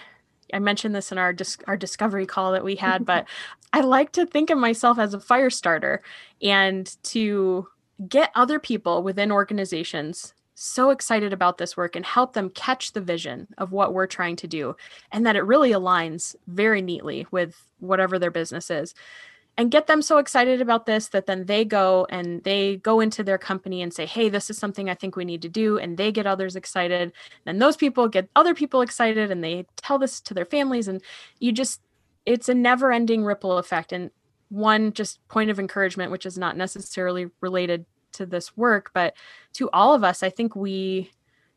[0.53, 3.27] I mentioned this in our dis- our discovery call that we had, but
[3.73, 6.03] I like to think of myself as a fire starter
[6.41, 7.69] and to
[8.09, 13.01] get other people within organizations so excited about this work and help them catch the
[13.01, 14.77] vision of what we're trying to do
[15.11, 18.95] and that it really aligns very neatly with whatever their business is
[19.59, 23.23] and get them so excited about this that then they go and they go into
[23.23, 25.79] their company and say, hey, this is something I think we need to do.
[25.79, 27.13] And they get others excited.
[27.45, 30.89] Then those people get other people excited and they tell this to their families.
[30.89, 31.03] And
[31.39, 31.83] you just,
[32.25, 33.93] it's a never ending ripple effect.
[33.93, 34.11] And
[34.49, 39.15] one just point of encouragement, which is not necessarily related to this work but
[39.53, 41.11] to all of us i think we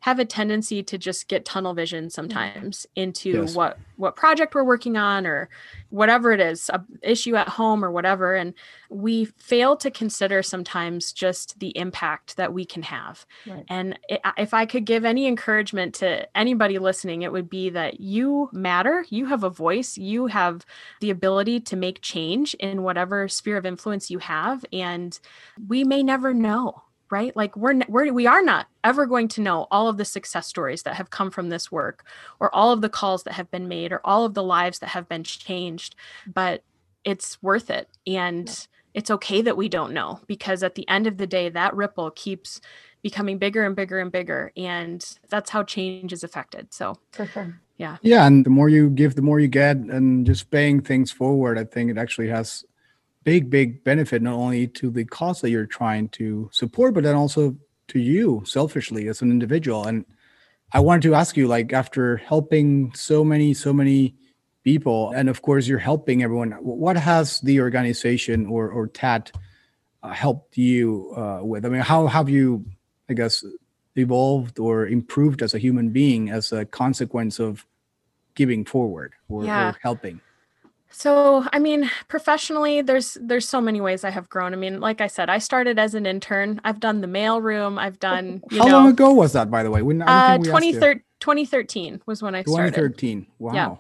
[0.06, 2.10] have a tendency to just get tunnel vision mm-hmm.
[2.10, 3.56] sometimes into Yes.
[3.56, 5.50] what what project we're working on or
[5.90, 8.36] whatever it is a issue at home or whatever.
[8.36, 8.54] And
[8.90, 13.26] we fail to consider sometimes just the impact that we can have.
[13.48, 13.66] Right.
[13.68, 13.98] and
[14.38, 19.06] if i could give any encouragement to anybody listening it would be that you matter.
[19.10, 19.98] You have a voice.
[19.98, 20.68] You have
[21.02, 24.64] the ability to make change in whatever sphere of influence you have.
[24.72, 25.20] And
[25.68, 27.36] we may never know right?
[27.36, 30.84] Like we're, we're we are not ever going to know all of the success stories
[30.84, 32.06] that have come from this work
[32.40, 34.90] or all of the calls that have been made or all of the lives that
[34.90, 35.96] have been changed
[36.34, 36.64] but
[37.06, 37.88] it's worth it.
[38.06, 41.76] And it's okay that we don't know because at the end of the day that
[41.76, 42.60] ripple keeps
[43.02, 46.74] becoming bigger and bigger and bigger and that's how change is affected.
[46.74, 47.62] So For sure.
[48.02, 51.60] Yeah, and the more you give, the more you get, and just paying things forward,
[51.60, 52.64] I think it actually has
[53.26, 57.16] big, big benefit not only to the cause that you're trying to support, but then
[57.16, 57.58] also
[57.90, 59.86] to you selfishly as an individual.
[59.86, 60.06] And
[60.72, 64.16] I wanted to ask you, like, after helping so many, so many
[64.64, 69.32] people, and of course you're helping everyone, what has the organization or or TAT
[70.02, 71.66] uh, helped you uh, with?
[71.66, 72.66] I mean, how have you,
[73.10, 73.44] I guess,
[73.96, 77.66] evolved or improved as a human being as a consequence of
[78.36, 79.70] giving forward or, Yeah.
[79.70, 80.20] or helping?
[80.98, 84.54] So, I mean, professionally, there's there's so many ways I have grown.
[84.54, 86.62] I mean, like I said, I started as an intern.
[86.64, 87.78] I've done the mail room.
[87.78, 89.82] I've done, you How know, long ago was that, by the way?
[89.82, 92.76] When, I uh, we 2013 2013 was when I started.
[92.76, 93.28] 2013.
[93.40, 93.54] Wow.
[93.54, 93.76] Yeah.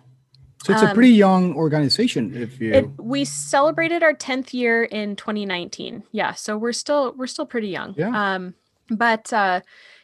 [0.65, 2.36] So it's a Um, pretty young organization.
[2.36, 6.04] If you, It, we celebrated our 10th year in 2019.
[6.12, 7.93] Yeah, so we're still we're still pretty young.
[7.97, 8.12] Yeah.
[8.36, 8.56] Um
[8.89, 9.62] but uh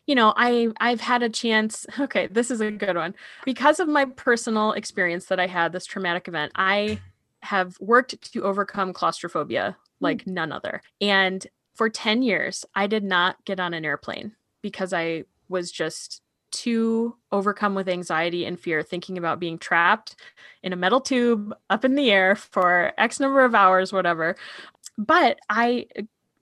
[0.07, 1.85] you know, I I've had a chance.
[1.99, 3.13] Okay, this is a good one.
[3.45, 6.99] Because of my personal experience that I had this traumatic event, I
[7.43, 10.03] have worked to overcome claustrophobia hmm.
[10.03, 10.81] like none other.
[10.99, 16.21] And for 10 years, I did not get on an airplane because I was just
[16.51, 20.15] too overcome with anxiety and fear thinking about being trapped
[20.63, 24.35] in a metal tube up in the air for X number of hours, whatever.
[24.97, 25.87] But I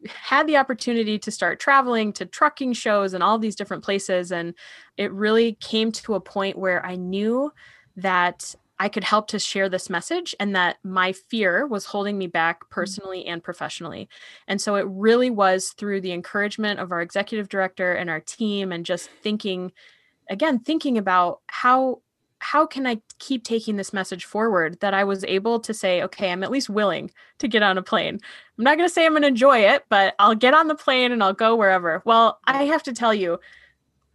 [0.07, 4.31] had the opportunity to start traveling to trucking shows and all these different places.
[4.31, 4.53] And
[4.97, 7.51] it really came to a point where I knew
[7.97, 12.27] that I could help to share this message and that my fear was holding me
[12.27, 12.73] back mm-hmm.
[12.73, 14.07] personally and professionally.
[14.47, 18.71] And so it really was through the encouragement of our executive director and our team
[18.71, 19.71] and just thinking
[20.29, 22.01] again thinking about how
[22.39, 26.32] how can I keep taking this message forward that I was able to say, okay,
[26.32, 28.19] I'm at least willing to get on a plane.
[28.58, 30.75] I'm not going to say I'm going to enjoy it, but I'll get on the
[30.75, 32.02] plane and I'll go wherever.
[32.06, 33.39] Well, I have to tell you,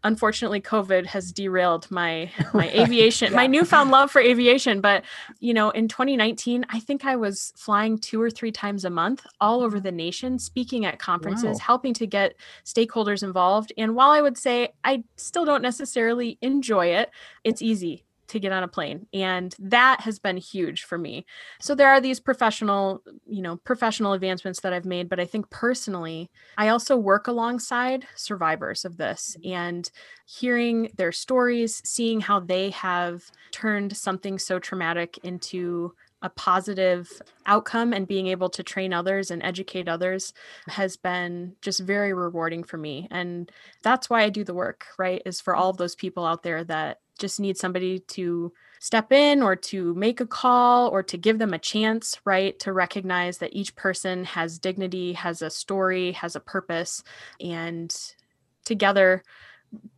[0.04, 5.02] unfortunately covid has derailed my my aviation my newfound love for aviation but
[5.40, 9.26] you know in 2019 i think i was flying two or three times a month
[9.40, 11.64] all over the nation speaking at conferences Wow.
[11.66, 12.34] helping to get
[12.64, 17.10] stakeholders involved and while i would say i still don't necessarily enjoy it
[17.42, 21.24] it's easy to get on a plane and that has been huge for me.
[21.60, 25.48] So there are these professional you know professional advancements that i've made but i think
[25.50, 29.52] personally i also work alongside survivors of this mm-hmm.
[29.52, 29.90] and
[30.26, 35.92] hearing their stories seeing how they have turned something so traumatic into
[36.22, 40.32] a positive outcome and being able to train others and educate others
[40.68, 43.06] has been just very rewarding for me.
[43.10, 46.42] And that's why i do the work right is for all of those people out
[46.42, 51.16] there that just need somebody to step in or to make a call or to
[51.16, 52.58] give them a chance, right?
[52.58, 57.02] To recognize that each person has dignity, has a story, has a purpose.
[57.40, 57.94] And
[58.64, 59.22] together,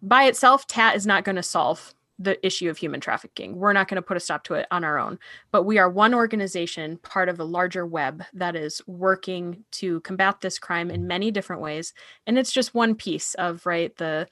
[0.03, 3.57] by itself, TAT is not going to solve the issue of human trafficking.
[3.57, 5.19] We're not going to put a stop to it on our own,
[5.51, 10.41] but we are one organization, part of a larger web that is working to combat
[10.41, 11.93] this crime in many different ways.
[12.27, 14.29] And it's just one piece of, right, the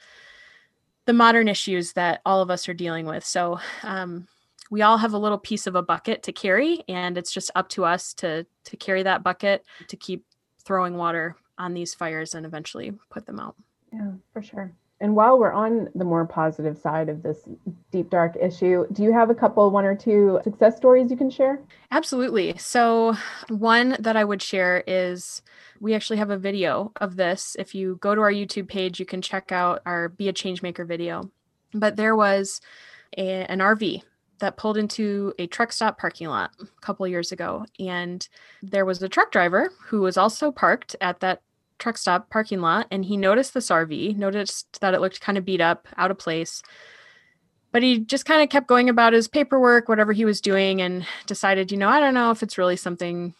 [1.06, 3.24] the modern issues that all of us are dealing with.
[3.24, 4.26] So um,
[4.70, 7.68] we all have a little piece of a bucket to carry, and it's just up
[7.70, 10.24] to us to to carry that bucket to keep
[10.64, 13.54] throwing water on these fires and eventually put them out.
[13.92, 14.72] Yeah, for sure.
[15.04, 17.46] And while we're on the more positive side of this
[17.92, 21.28] deep dark issue, do you have a couple, one or two success stories you can
[21.28, 21.60] share?
[21.90, 22.56] Absolutely.
[22.56, 23.14] So,
[23.50, 25.42] one that I would share is
[25.78, 27.54] we actually have a video of this.
[27.58, 30.88] If you go to our YouTube page, you can check out our Be a Changemaker
[30.88, 31.30] video.
[31.74, 32.62] But there was
[33.18, 34.02] a, an RV
[34.38, 37.66] that pulled into a truck stop parking lot a couple years ago.
[37.78, 38.26] And
[38.62, 41.42] there was a truck driver who was also parked at that
[41.78, 42.87] truck stop parking lot.
[42.90, 46.18] And he noticed this RV, noticed that it looked kind of beat up, out of
[46.18, 46.62] place
[47.74, 51.04] but he just kind of kept going about his paperwork, whatever he was doing, and
[51.27, 53.35] decided, you know, I don't know if it's really something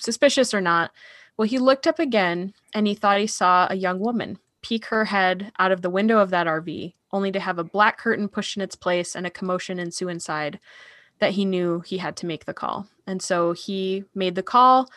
[0.00, 0.92] suspicious or not.
[1.36, 5.06] Well, he looked up again and he thought he saw a young woman peek her
[5.06, 8.56] head out of the window of that RV, only to have a black curtain pushed
[8.56, 10.60] in its place and a commotion ensue inside
[11.18, 12.86] that he knew he had to make the call.
[13.08, 14.88] And so he made the call.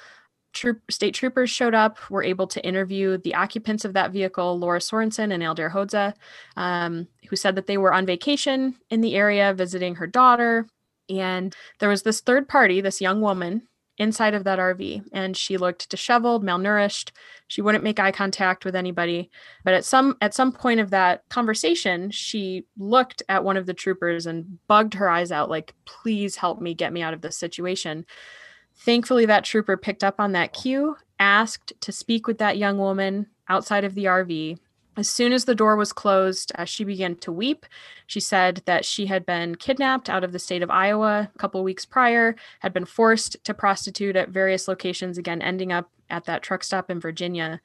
[0.56, 4.80] Troop, state troopers showed up, were able to interview the occupants of that vehicle, Laura
[4.80, 6.14] Sorensen and Aldair Hodza,
[6.58, 10.66] um, who said that they were on vacation in the area visiting her daughter.
[11.10, 15.58] And there was this third party, this young woman inside of that RV and she
[15.58, 17.12] looked disheveled, malnourished.
[17.48, 19.30] She wouldn't make eye contact with anybody.
[19.64, 23.74] But at some at some point of that conversation, she looked at one of the
[23.74, 27.38] troopers and bugged her eyes out like, "Please help me get me out of this
[27.38, 28.06] situation."
[28.78, 33.28] Thankfully that trooper picked up on that cue, asked to speak with that young woman
[33.48, 34.60] outside of the RV
[34.98, 37.66] as soon as the door was closed, uh, she began to weep.
[38.08, 41.64] She said that she had been kidnapped out of the state of Iowa a couple
[41.64, 46.44] weeks prior, had been forced to prostitute at various locations, again, ending up at that
[46.44, 47.60] truck stop in Virginia.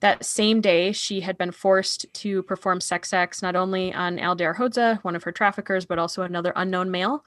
[0.00, 4.56] That same day, she had been forced to perform sex acts not only on Aldair
[4.56, 7.24] Hodza, one of her traffickers, but also another unknown male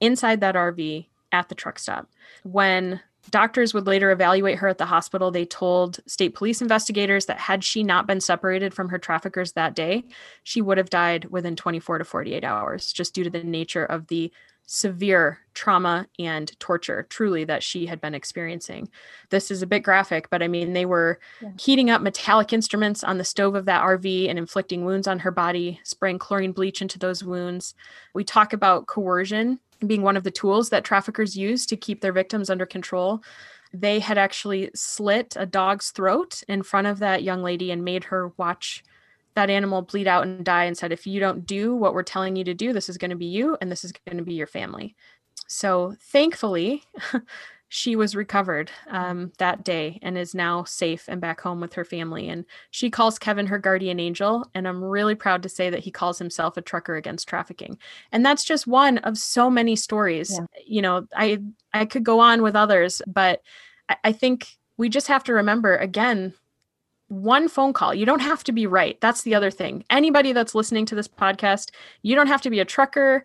[0.00, 2.08] inside that RV at the truck stop.
[2.42, 3.00] When
[3.30, 5.30] Doctors would later evaluate her at the hospital.
[5.30, 9.74] They told state police investigators that had she not been separated from her traffickers that
[9.74, 10.04] day,
[10.44, 14.06] she would have died within 24 to 48 hours, just due to the nature of
[14.06, 14.32] the
[14.70, 18.88] severe trauma and torture truly that she had been experiencing.
[19.30, 21.50] This is a bit graphic, but I mean, they were yeah.
[21.58, 25.30] heating up metallic instruments on the stove of that RV and inflicting wounds on her
[25.30, 27.74] body, spraying chlorine bleach into those wounds.
[28.12, 32.12] We talk about coercion being one of the tools that traffickers use to keep their
[32.12, 33.22] victims under control.
[33.72, 38.04] They had actually slit a dog's throat in front of that young lady and made
[38.04, 38.82] her watch
[39.34, 42.34] that animal bleed out and die and said, if you don't do what we're telling
[42.34, 44.34] you to do, this is going to be you and this is going to be
[44.34, 44.96] your family.
[45.46, 46.82] So thankfully,
[47.68, 51.84] she was recovered um, that day and is now safe and back home with her
[51.84, 52.28] family.
[52.28, 54.48] And she calls Kevin her guardian angel.
[54.54, 57.78] And I'm really proud to say that he calls himself a trucker against trafficking.
[58.10, 60.32] And that's just one of so many stories.
[60.32, 60.46] Yeah.
[60.66, 61.42] You know, I
[61.74, 63.42] I could go on with others, but
[63.88, 64.48] I, I think
[64.78, 66.32] we just have to remember again
[67.08, 67.94] one phone call.
[67.94, 69.00] You don't have to be right.
[69.00, 69.84] That's the other thing.
[69.90, 71.70] Anybody that's listening to this podcast,
[72.02, 73.24] you don't have to be a trucker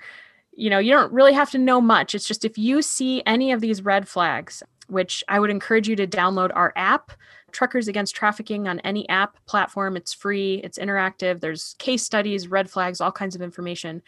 [0.56, 2.16] you know, you don't really have to know much.
[2.16, 5.96] It's just if you see any of these red flags, which I would encourage you
[5.96, 7.12] to download our app,
[7.52, 9.96] Truckers Against Trafficking, on any app platform.
[9.96, 14.02] It's free, it's interactive, there's case studies, red flags, all kinds of information.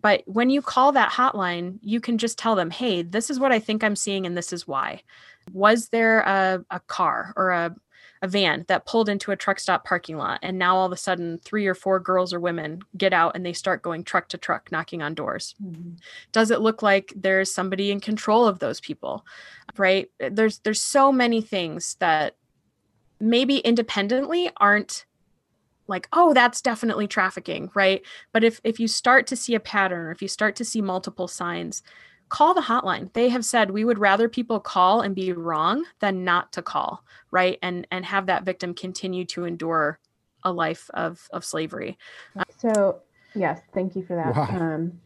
[0.00, 3.52] But when you call that hotline, you can just tell them, hey, this is what
[3.52, 5.02] I think I'm seeing, and this is why.
[5.52, 7.74] Was there a, a car or a
[8.24, 10.96] a van that pulled into a truck stop parking lot and now all of a
[10.96, 14.38] sudden three or four girls or women get out and they start going truck to
[14.38, 15.54] truck knocking on doors.
[15.62, 15.90] Mm-hmm.
[16.32, 19.24] does it look like there's somebody in control of those people
[19.76, 20.10] right?
[20.18, 22.36] There's there's so many things that
[23.20, 25.06] maybe independently aren't
[25.86, 28.02] like oh that's definitely trafficking right?
[28.32, 30.80] But if if you start to see a pattern or if you start to see
[30.80, 31.82] multiple signs
[32.28, 33.12] call the hotline.
[33.12, 37.04] They have said we would rather people call and be wrong than not to call,
[37.30, 37.58] right?
[37.62, 39.98] And and have that victim continue to endure
[40.42, 41.98] a life of of slavery.
[42.58, 43.00] So,
[43.34, 44.34] yes, thank you for that.
[44.34, 44.74] Wow.
[44.74, 45.00] Um,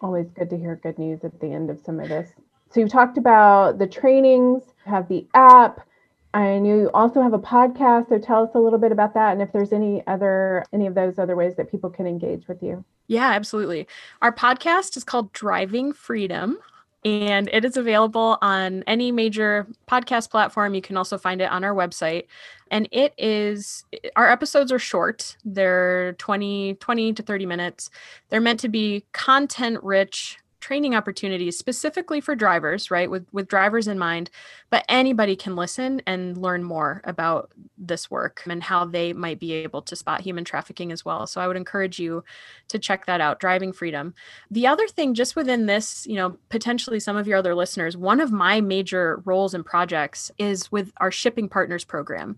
[0.00, 2.30] always good to hear good news at the end of some of this.
[2.70, 5.86] So you've talked about the trainings, have the app,
[6.34, 9.42] Know you also have a podcast, so tell us a little bit about that and
[9.42, 12.84] if there's any other any of those other ways that people can engage with you.
[13.06, 13.86] Yeah, absolutely.
[14.22, 16.58] Our podcast is called Driving Freedom
[17.04, 20.74] and it is available on any major podcast platform.
[20.74, 22.26] You can also find it on our website.
[22.70, 23.84] And it is
[24.16, 25.36] our episodes are short.
[25.44, 27.90] They're 20 20 to 30 minutes.
[28.30, 33.10] They're meant to be content rich training opportunities specifically for drivers, right?
[33.10, 34.30] With with drivers in mind,
[34.70, 39.52] but anybody can listen and learn more about this work and how they might be
[39.52, 41.26] able to spot human trafficking as well.
[41.26, 42.24] So I would encourage you
[42.68, 44.14] to check that out, Driving Freedom.
[44.50, 48.20] The other thing just within this, you know, potentially some of your other listeners, one
[48.20, 52.36] of my major roles and projects is with our shipping partners program.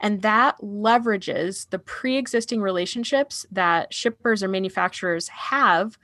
[0.00, 5.98] And that leverages the pre-existing relationships that shippers or manufacturers have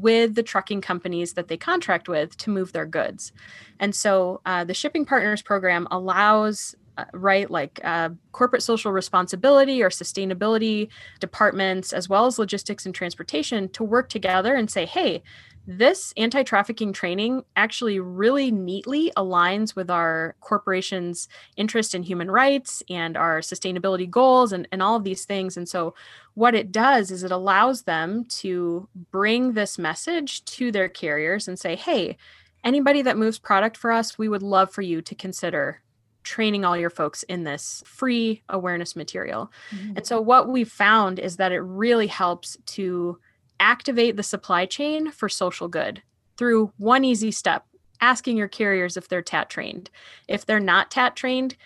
[0.00, 3.32] with the trucking companies that they contract with to move their goods.
[3.78, 9.82] And so uh, the Shipping Partners Program allows uh, right like uh, corporate social responsibility
[9.82, 10.88] or sustainability
[11.18, 15.20] departments as well as logistics and transportation to work together and say hey
[15.66, 22.82] this anti trafficking training actually really neatly aligns with our corporation's interest in human rights
[22.90, 25.56] and our sustainability goals and, and all of these things.
[25.56, 25.94] And so,
[26.34, 31.58] what it does is it allows them to bring this message to their carriers and
[31.58, 32.16] say, hey,
[32.62, 35.80] anybody that moves product for us, we would love for you to consider
[36.24, 39.52] training all your folks in this free awareness material.
[39.70, 39.98] Mm-hmm.
[39.98, 43.18] And so, what we've found is that it really helps to
[43.60, 46.02] activate the supply chain for social good
[46.36, 47.64] through one easy step
[48.00, 49.90] asking your carriers if they're TAT trained.
[50.28, 51.56] If they're not TAT trained,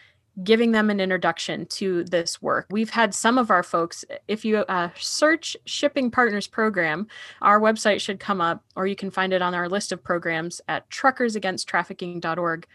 [0.45, 2.67] giving them an introduction to this work.
[2.71, 7.09] We've had some of our folks, if you uh, search Shipping Partners Program,
[7.43, 10.61] our website should come up, or you can find it on our list of programs
[10.69, 12.67] at truckersagainsttrafficking.org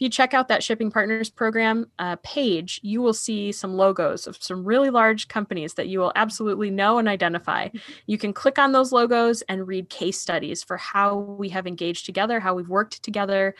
[0.00, 4.26] if you check out that shipping partners program uh, page, you will see some logos
[4.26, 7.68] of some really large companies that you will absolutely know and identify.
[8.06, 12.06] You can click on those logos and read case studies for how we have engaged
[12.06, 13.54] together, how we've worked together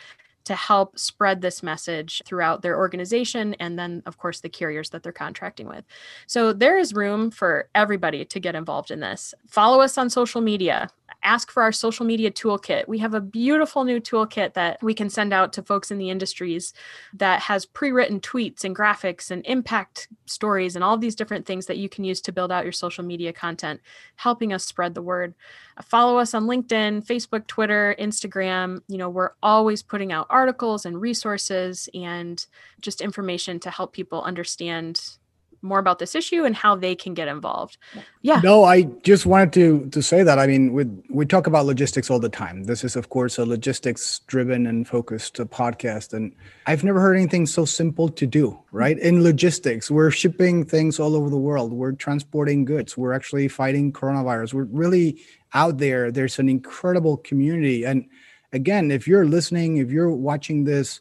[0.45, 5.03] to help spread this message throughout their organization and then of course the carriers that
[5.03, 5.85] they're contracting with.
[6.27, 9.35] So there is room for everybody to get involved in this.
[9.47, 10.89] Follow us on social media
[11.23, 12.89] ask for our social media toolkit.
[12.89, 16.11] We have a beautiful new toolkit that we can send out to folks in the
[16.11, 16.73] industries
[17.15, 21.67] that has pre written tweets and graphics and impact stories and all these different things
[21.67, 23.81] that you can use to build out your social media content,
[24.17, 25.35] helping us spread the word.
[25.83, 28.81] Follow us on LinkedIn, Facebook, Twitter, Instagram.
[28.89, 32.45] You know, we're always putting out articles and resources and
[32.81, 35.19] just information to help people understand
[35.63, 37.77] more about this issue and how they can get involved.
[38.23, 38.41] Yeah.
[38.43, 40.39] No, I just wanted to to say that.
[40.39, 42.65] I mean, we we talk about logistics all the time.
[42.65, 46.35] This is, of course, a logistics driven and focused uh, podcast, and
[46.67, 48.59] I've never heard anything so simple to do.
[48.73, 51.73] Right in logistics, we're shipping things all over the world.
[51.73, 52.97] We're transporting goods.
[52.97, 54.55] We're actually fighting coronavirus.
[54.55, 55.21] We're really
[55.55, 56.11] out there.
[56.11, 58.07] There's an incredible community, and
[58.53, 61.01] again, if you're listening, if you're watching this,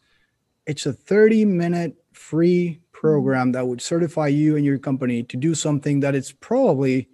[0.66, 5.56] it's a 30 minute free program that would certify you and your company to do
[5.56, 7.08] something that is probably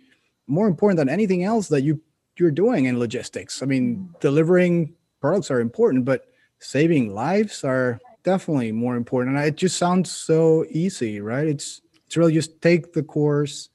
[0.48, 2.02] more important than anything else that you
[2.38, 3.62] you're doing in logistics.
[3.62, 4.20] I mean, mm.
[4.20, 6.26] delivering products are important, but
[6.60, 9.38] saving lives are definitely more important.
[9.38, 11.48] And it just sounds so easy, right?
[11.48, 13.70] It's it's really just take the course,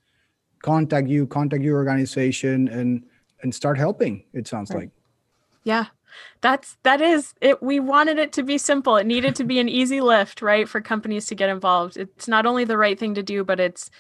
[0.63, 3.05] contact you, contact your organization, and
[3.43, 4.25] and start helping.
[4.35, 4.81] It sounds right.
[4.81, 4.91] like.
[5.63, 5.87] Yeah,
[6.41, 8.97] that's that is it we wanted it to be simple.
[8.97, 11.97] It needed to be an easy lift right for companies to get involved.
[11.97, 13.91] It's not only the right thing to do but it's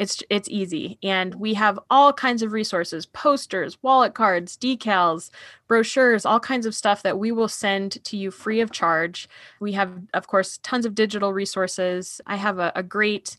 [0.00, 0.98] it's it's easy.
[1.02, 5.30] And we have all kinds of resources posters wallet cards decals
[5.68, 9.28] brochures all kinds of stuff that we will send to you free of charge.
[9.60, 12.20] We have of course tons of digital resources.
[12.26, 13.36] I have a, a great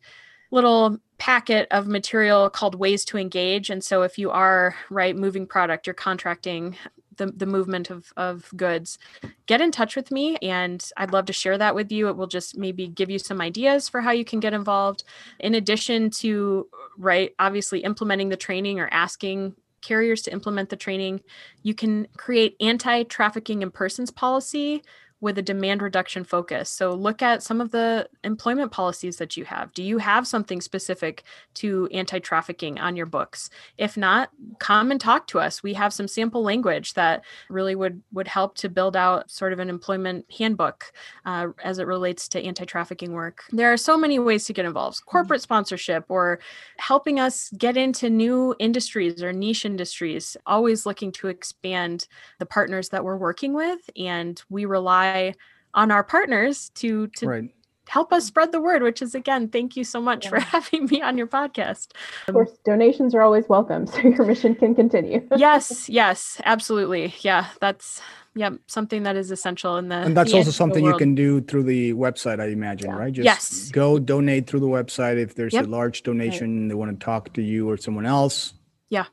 [0.52, 3.70] little packet of material called ways to engage.
[3.70, 6.76] And so if you are right moving product you're contracting
[7.18, 8.98] the, the movement of, of goods,
[9.46, 12.08] get in touch with me and I'd love to share that with you.
[12.08, 15.04] It will just maybe give you some ideas for how you can get involved.
[15.40, 21.22] In addition to, right, obviously implementing the training or asking carriers to implement the training,
[21.64, 24.84] you can create anti trafficking in persons policy
[25.22, 26.70] with a demand reduction focus.
[26.70, 29.72] So look at some of the employment policies that you have.
[29.74, 31.24] Do you have something specific
[31.56, 33.50] to anti-trafficking on your books?
[33.78, 35.62] If not, come and talk to us.
[35.62, 39.60] We have some sample language that really would would help to build out sort of
[39.60, 40.92] an employment handbook
[41.26, 43.44] uh, as it relates to anti-trafficking work.
[43.52, 44.98] There are so many ways to get involved.
[44.98, 45.12] Mm-hmm.
[45.12, 46.40] Corporate sponsorship or
[46.78, 50.36] helping us get into new industries or niche industries.
[50.48, 52.08] Always looking to expand
[52.40, 55.34] the partners that we're working with and we rely rely
[55.74, 57.50] on our partners to to right.
[57.88, 60.30] help us spread the word which is again thank you so much yeah.
[60.30, 61.92] for having me on your podcast
[62.28, 67.48] of course donations are always welcome so your mission can continue yes yes absolutely yeah
[67.62, 68.02] that's
[68.36, 71.42] yeah something that is essential in the and that's the also something you can do
[71.42, 72.96] through the website i imagine yeah.
[72.98, 73.70] right just yes.
[73.72, 75.66] go donate through the website if there's yep.
[75.66, 76.70] a large donation right.
[76.70, 78.54] they want to talk to you or someone else
[78.90, 79.06] yeah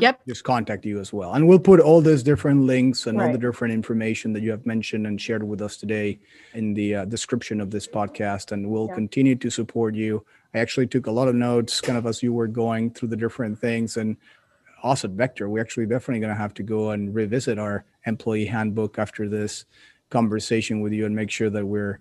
[0.00, 0.20] Yep.
[0.26, 1.34] Just contact you as well.
[1.34, 3.26] And we'll put all those different links and right.
[3.26, 6.18] all the different information that you have mentioned and shared with us today
[6.54, 8.52] in the uh, description of this podcast.
[8.52, 8.94] And we'll yeah.
[8.94, 10.24] continue to support you.
[10.54, 13.16] I actually took a lot of notes kind of as you were going through the
[13.16, 13.96] different things.
[13.96, 14.16] And
[14.82, 18.98] also Vector, we're actually definitely going to have to go and revisit our employee handbook
[18.98, 19.64] after this
[20.10, 22.00] conversation with you and make sure that we're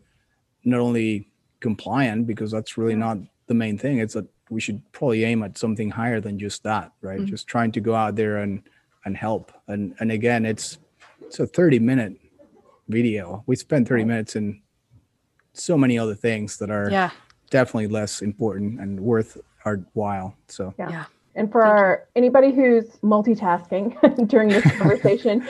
[0.64, 1.30] not only
[1.60, 3.18] compliant, because that's really not
[3.48, 4.00] the main thing.
[4.00, 7.20] It's a we should probably aim at something higher than just that, right?
[7.20, 7.28] Mm-hmm.
[7.28, 8.62] Just trying to go out there and
[9.06, 9.52] and help.
[9.68, 10.78] And and again, it's
[11.22, 12.18] it's a 30 minute
[12.90, 13.44] video.
[13.48, 14.62] We spend 30 minutes in
[15.54, 17.12] so many other things that are yeah.
[17.50, 20.36] definitely less important and worth our while.
[20.48, 20.90] So yeah.
[20.90, 21.06] yeah.
[21.34, 25.48] And for our, anybody who's multitasking during this conversation,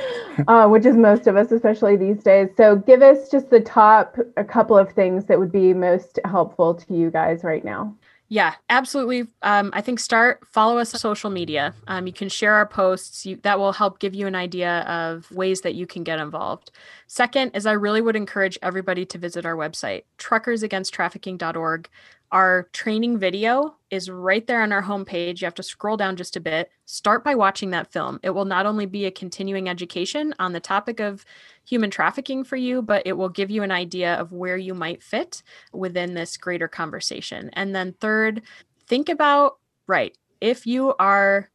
[0.48, 4.16] uh, which is most of us, especially these days, so give us just the top
[4.38, 7.96] a couple of things that would be most helpful to you guys right now.
[8.32, 9.28] Yeah, absolutely.
[9.42, 11.74] Um, I think start follow us on social media.
[11.88, 13.26] Um, you can share our posts.
[13.26, 16.72] You, that will help give you an idea of ways that you can get involved.
[17.08, 21.90] Second is I really would encourage everybody to visit our website, truckersagainsttrafficking.org.
[22.32, 25.42] Our training video is right there on our homepage.
[25.42, 26.72] You have to scroll down just a bit.
[26.86, 28.18] Start by watching that film.
[28.24, 31.26] It will not only be a continuing education on the topic of
[31.72, 35.02] human trafficking for you, but it will give you an idea of where you might
[35.02, 35.42] fit
[35.72, 37.50] within this greater conversation.
[37.54, 38.42] And then, third,
[38.88, 39.58] think about
[39.88, 41.50] right, if you are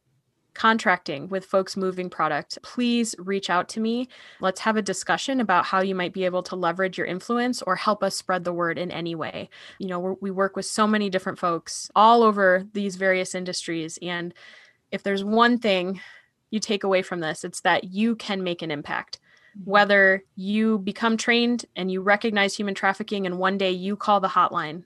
[0.55, 4.09] contracting with folks moving product, please reach out to me.
[4.41, 7.75] Let's have a discussion about how you might be able to leverage your influence or
[7.75, 9.51] help us spread the word in any way.
[9.77, 13.99] You know, we work with so many different folks all over these various industries.
[14.01, 14.33] And
[14.89, 16.01] if there's one thing
[16.49, 19.19] you take away from this, it's that you can make an impact.
[19.63, 24.27] Whether you become trained and you recognize human trafficking and one day you call the
[24.27, 24.83] hotline,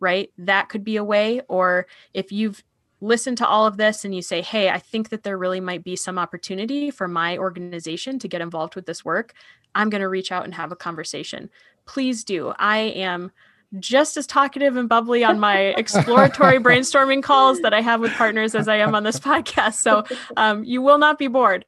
[0.00, 0.30] right?
[0.38, 1.40] That could be a way.
[1.48, 2.62] Or if you've
[3.00, 5.82] listened to all of this and you say, hey, I think that there really might
[5.82, 9.34] be some opportunity for my organization to get involved with this work,
[9.74, 11.50] I'm going to reach out and have a conversation.
[11.84, 12.54] Please do.
[12.58, 13.32] I am
[13.78, 18.54] just as talkative and bubbly on my exploratory brainstorming calls that I have with partners
[18.54, 19.74] as I am on this podcast.
[19.74, 20.04] So
[20.36, 21.64] um, you will not be bored.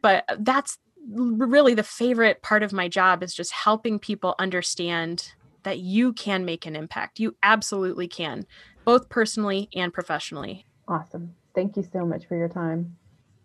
[0.00, 0.78] But that's
[1.10, 5.32] really the favorite part of my job is just helping people understand
[5.62, 7.18] that you can make an impact.
[7.18, 8.46] You absolutely can,
[8.84, 10.64] both personally and professionally.
[10.86, 11.34] Awesome.
[11.54, 12.96] Thank you so much for your time.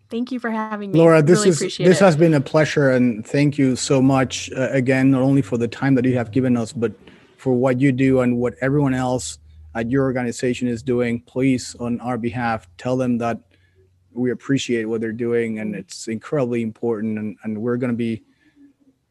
[0.09, 0.99] Thank you for having me.
[0.99, 1.99] Laura, this really is this it.
[1.99, 5.68] has been a pleasure and thank you so much uh, again not only for the
[5.68, 6.91] time that you have given us but
[7.38, 9.39] for what you do and what everyone else
[9.74, 11.20] at your organization is doing.
[11.22, 13.39] Please on our behalf tell them that
[14.16, 18.24] we appreciate what they're doing and it's incredibly important and, and we're going to be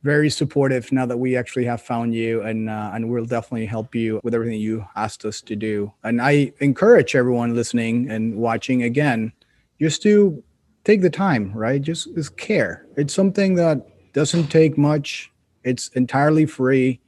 [0.02, 3.94] very supportive now that we actually have found you and uh, and we'll definitely help
[3.94, 5.92] you with everything you asked us to do.
[6.02, 9.32] And i encourage everyone listening and watching again
[9.80, 10.42] just to
[10.84, 11.80] take the time right?
[11.80, 12.86] Just just care.
[12.96, 15.30] It's something that doesn't take much.
[15.64, 17.00] It's entirely free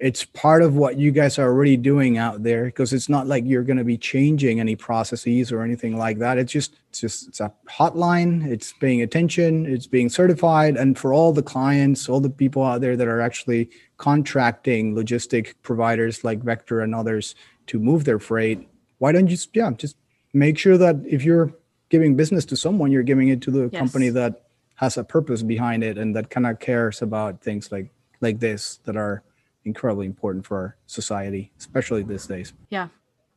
[0.00, 3.44] it's part of what you guys are already doing out there because it's not like
[3.44, 7.28] you're going to be changing any processes or anything like that it's just it's just
[7.28, 12.20] it's a hotline it's paying attention it's being certified and for all the clients all
[12.20, 17.34] the people out there that are actually contracting logistic providers like vector and others
[17.66, 18.68] to move their freight
[18.98, 19.96] why don't you just yeah just
[20.32, 21.52] make sure that if you're
[21.88, 23.78] giving business to someone you're giving it to the yes.
[23.78, 24.44] company that
[24.76, 27.90] has a purpose behind it and that kind of cares about things like
[28.20, 29.22] like this that are
[29.68, 32.52] incredibly important for our society, especially these days.
[32.70, 32.88] Yeah.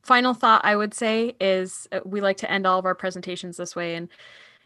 [0.02, 3.58] Final thought I would say is uh, we like to end all of our presentations
[3.58, 3.96] this way.
[3.96, 4.10] And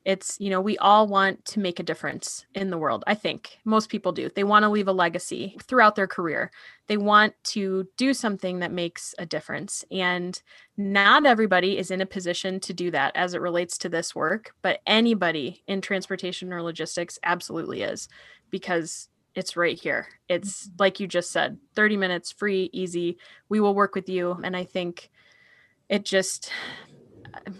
[0.05, 3.03] it's, you know, we all want to make a difference in the world.
[3.07, 4.29] I think most people do.
[4.29, 6.51] They want to leave a legacy throughout their career.
[6.87, 9.83] They want to do something that makes a difference.
[9.91, 10.39] And
[10.77, 14.53] not everybody is in a position to do that as it relates to this work,
[14.61, 18.07] but anybody in transportation or logistics absolutely is
[18.51, 20.07] because it's right here.
[20.29, 20.75] It's mm-hmm.
[20.79, 23.17] like you just said 30 minutes, free, easy.
[23.49, 24.39] We will work with you.
[24.43, 25.11] And I think
[25.89, 26.51] it just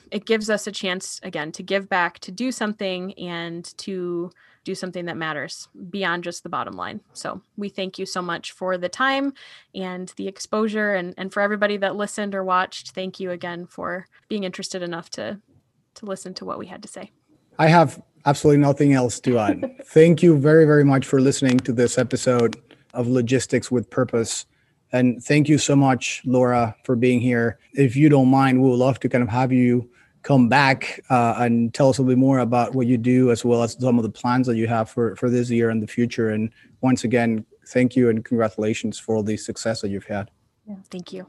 [0.10, 4.32] it gives us a chance again to give back to do something and to
[4.64, 8.54] do something that matters beyond just the bottom line so we thank you so much
[8.54, 9.34] for the time
[9.76, 14.08] and the exposure and, and for everybody that listened or watched thank you again for
[14.30, 15.40] being interested enough to
[15.94, 17.12] to listen to what we had to say
[17.60, 19.76] i have absolutely nothing else to add.
[19.86, 22.56] Thank you very, very much for listening to this episode
[22.94, 24.46] of Logistics with Purpose.
[24.92, 27.60] And thank you so much, Laura, for being here.
[27.74, 29.90] If you don't mind, we would love to kind of have you
[30.22, 33.44] come back uh, and tell us a little bit more about what you do, as
[33.44, 35.88] well as some of the plans that you have for, for this year and the
[35.88, 36.30] future.
[36.30, 36.50] And
[36.82, 40.32] once again, thank you and congratulations for all the success that you've had.
[40.66, 41.26] Yeah, thank you.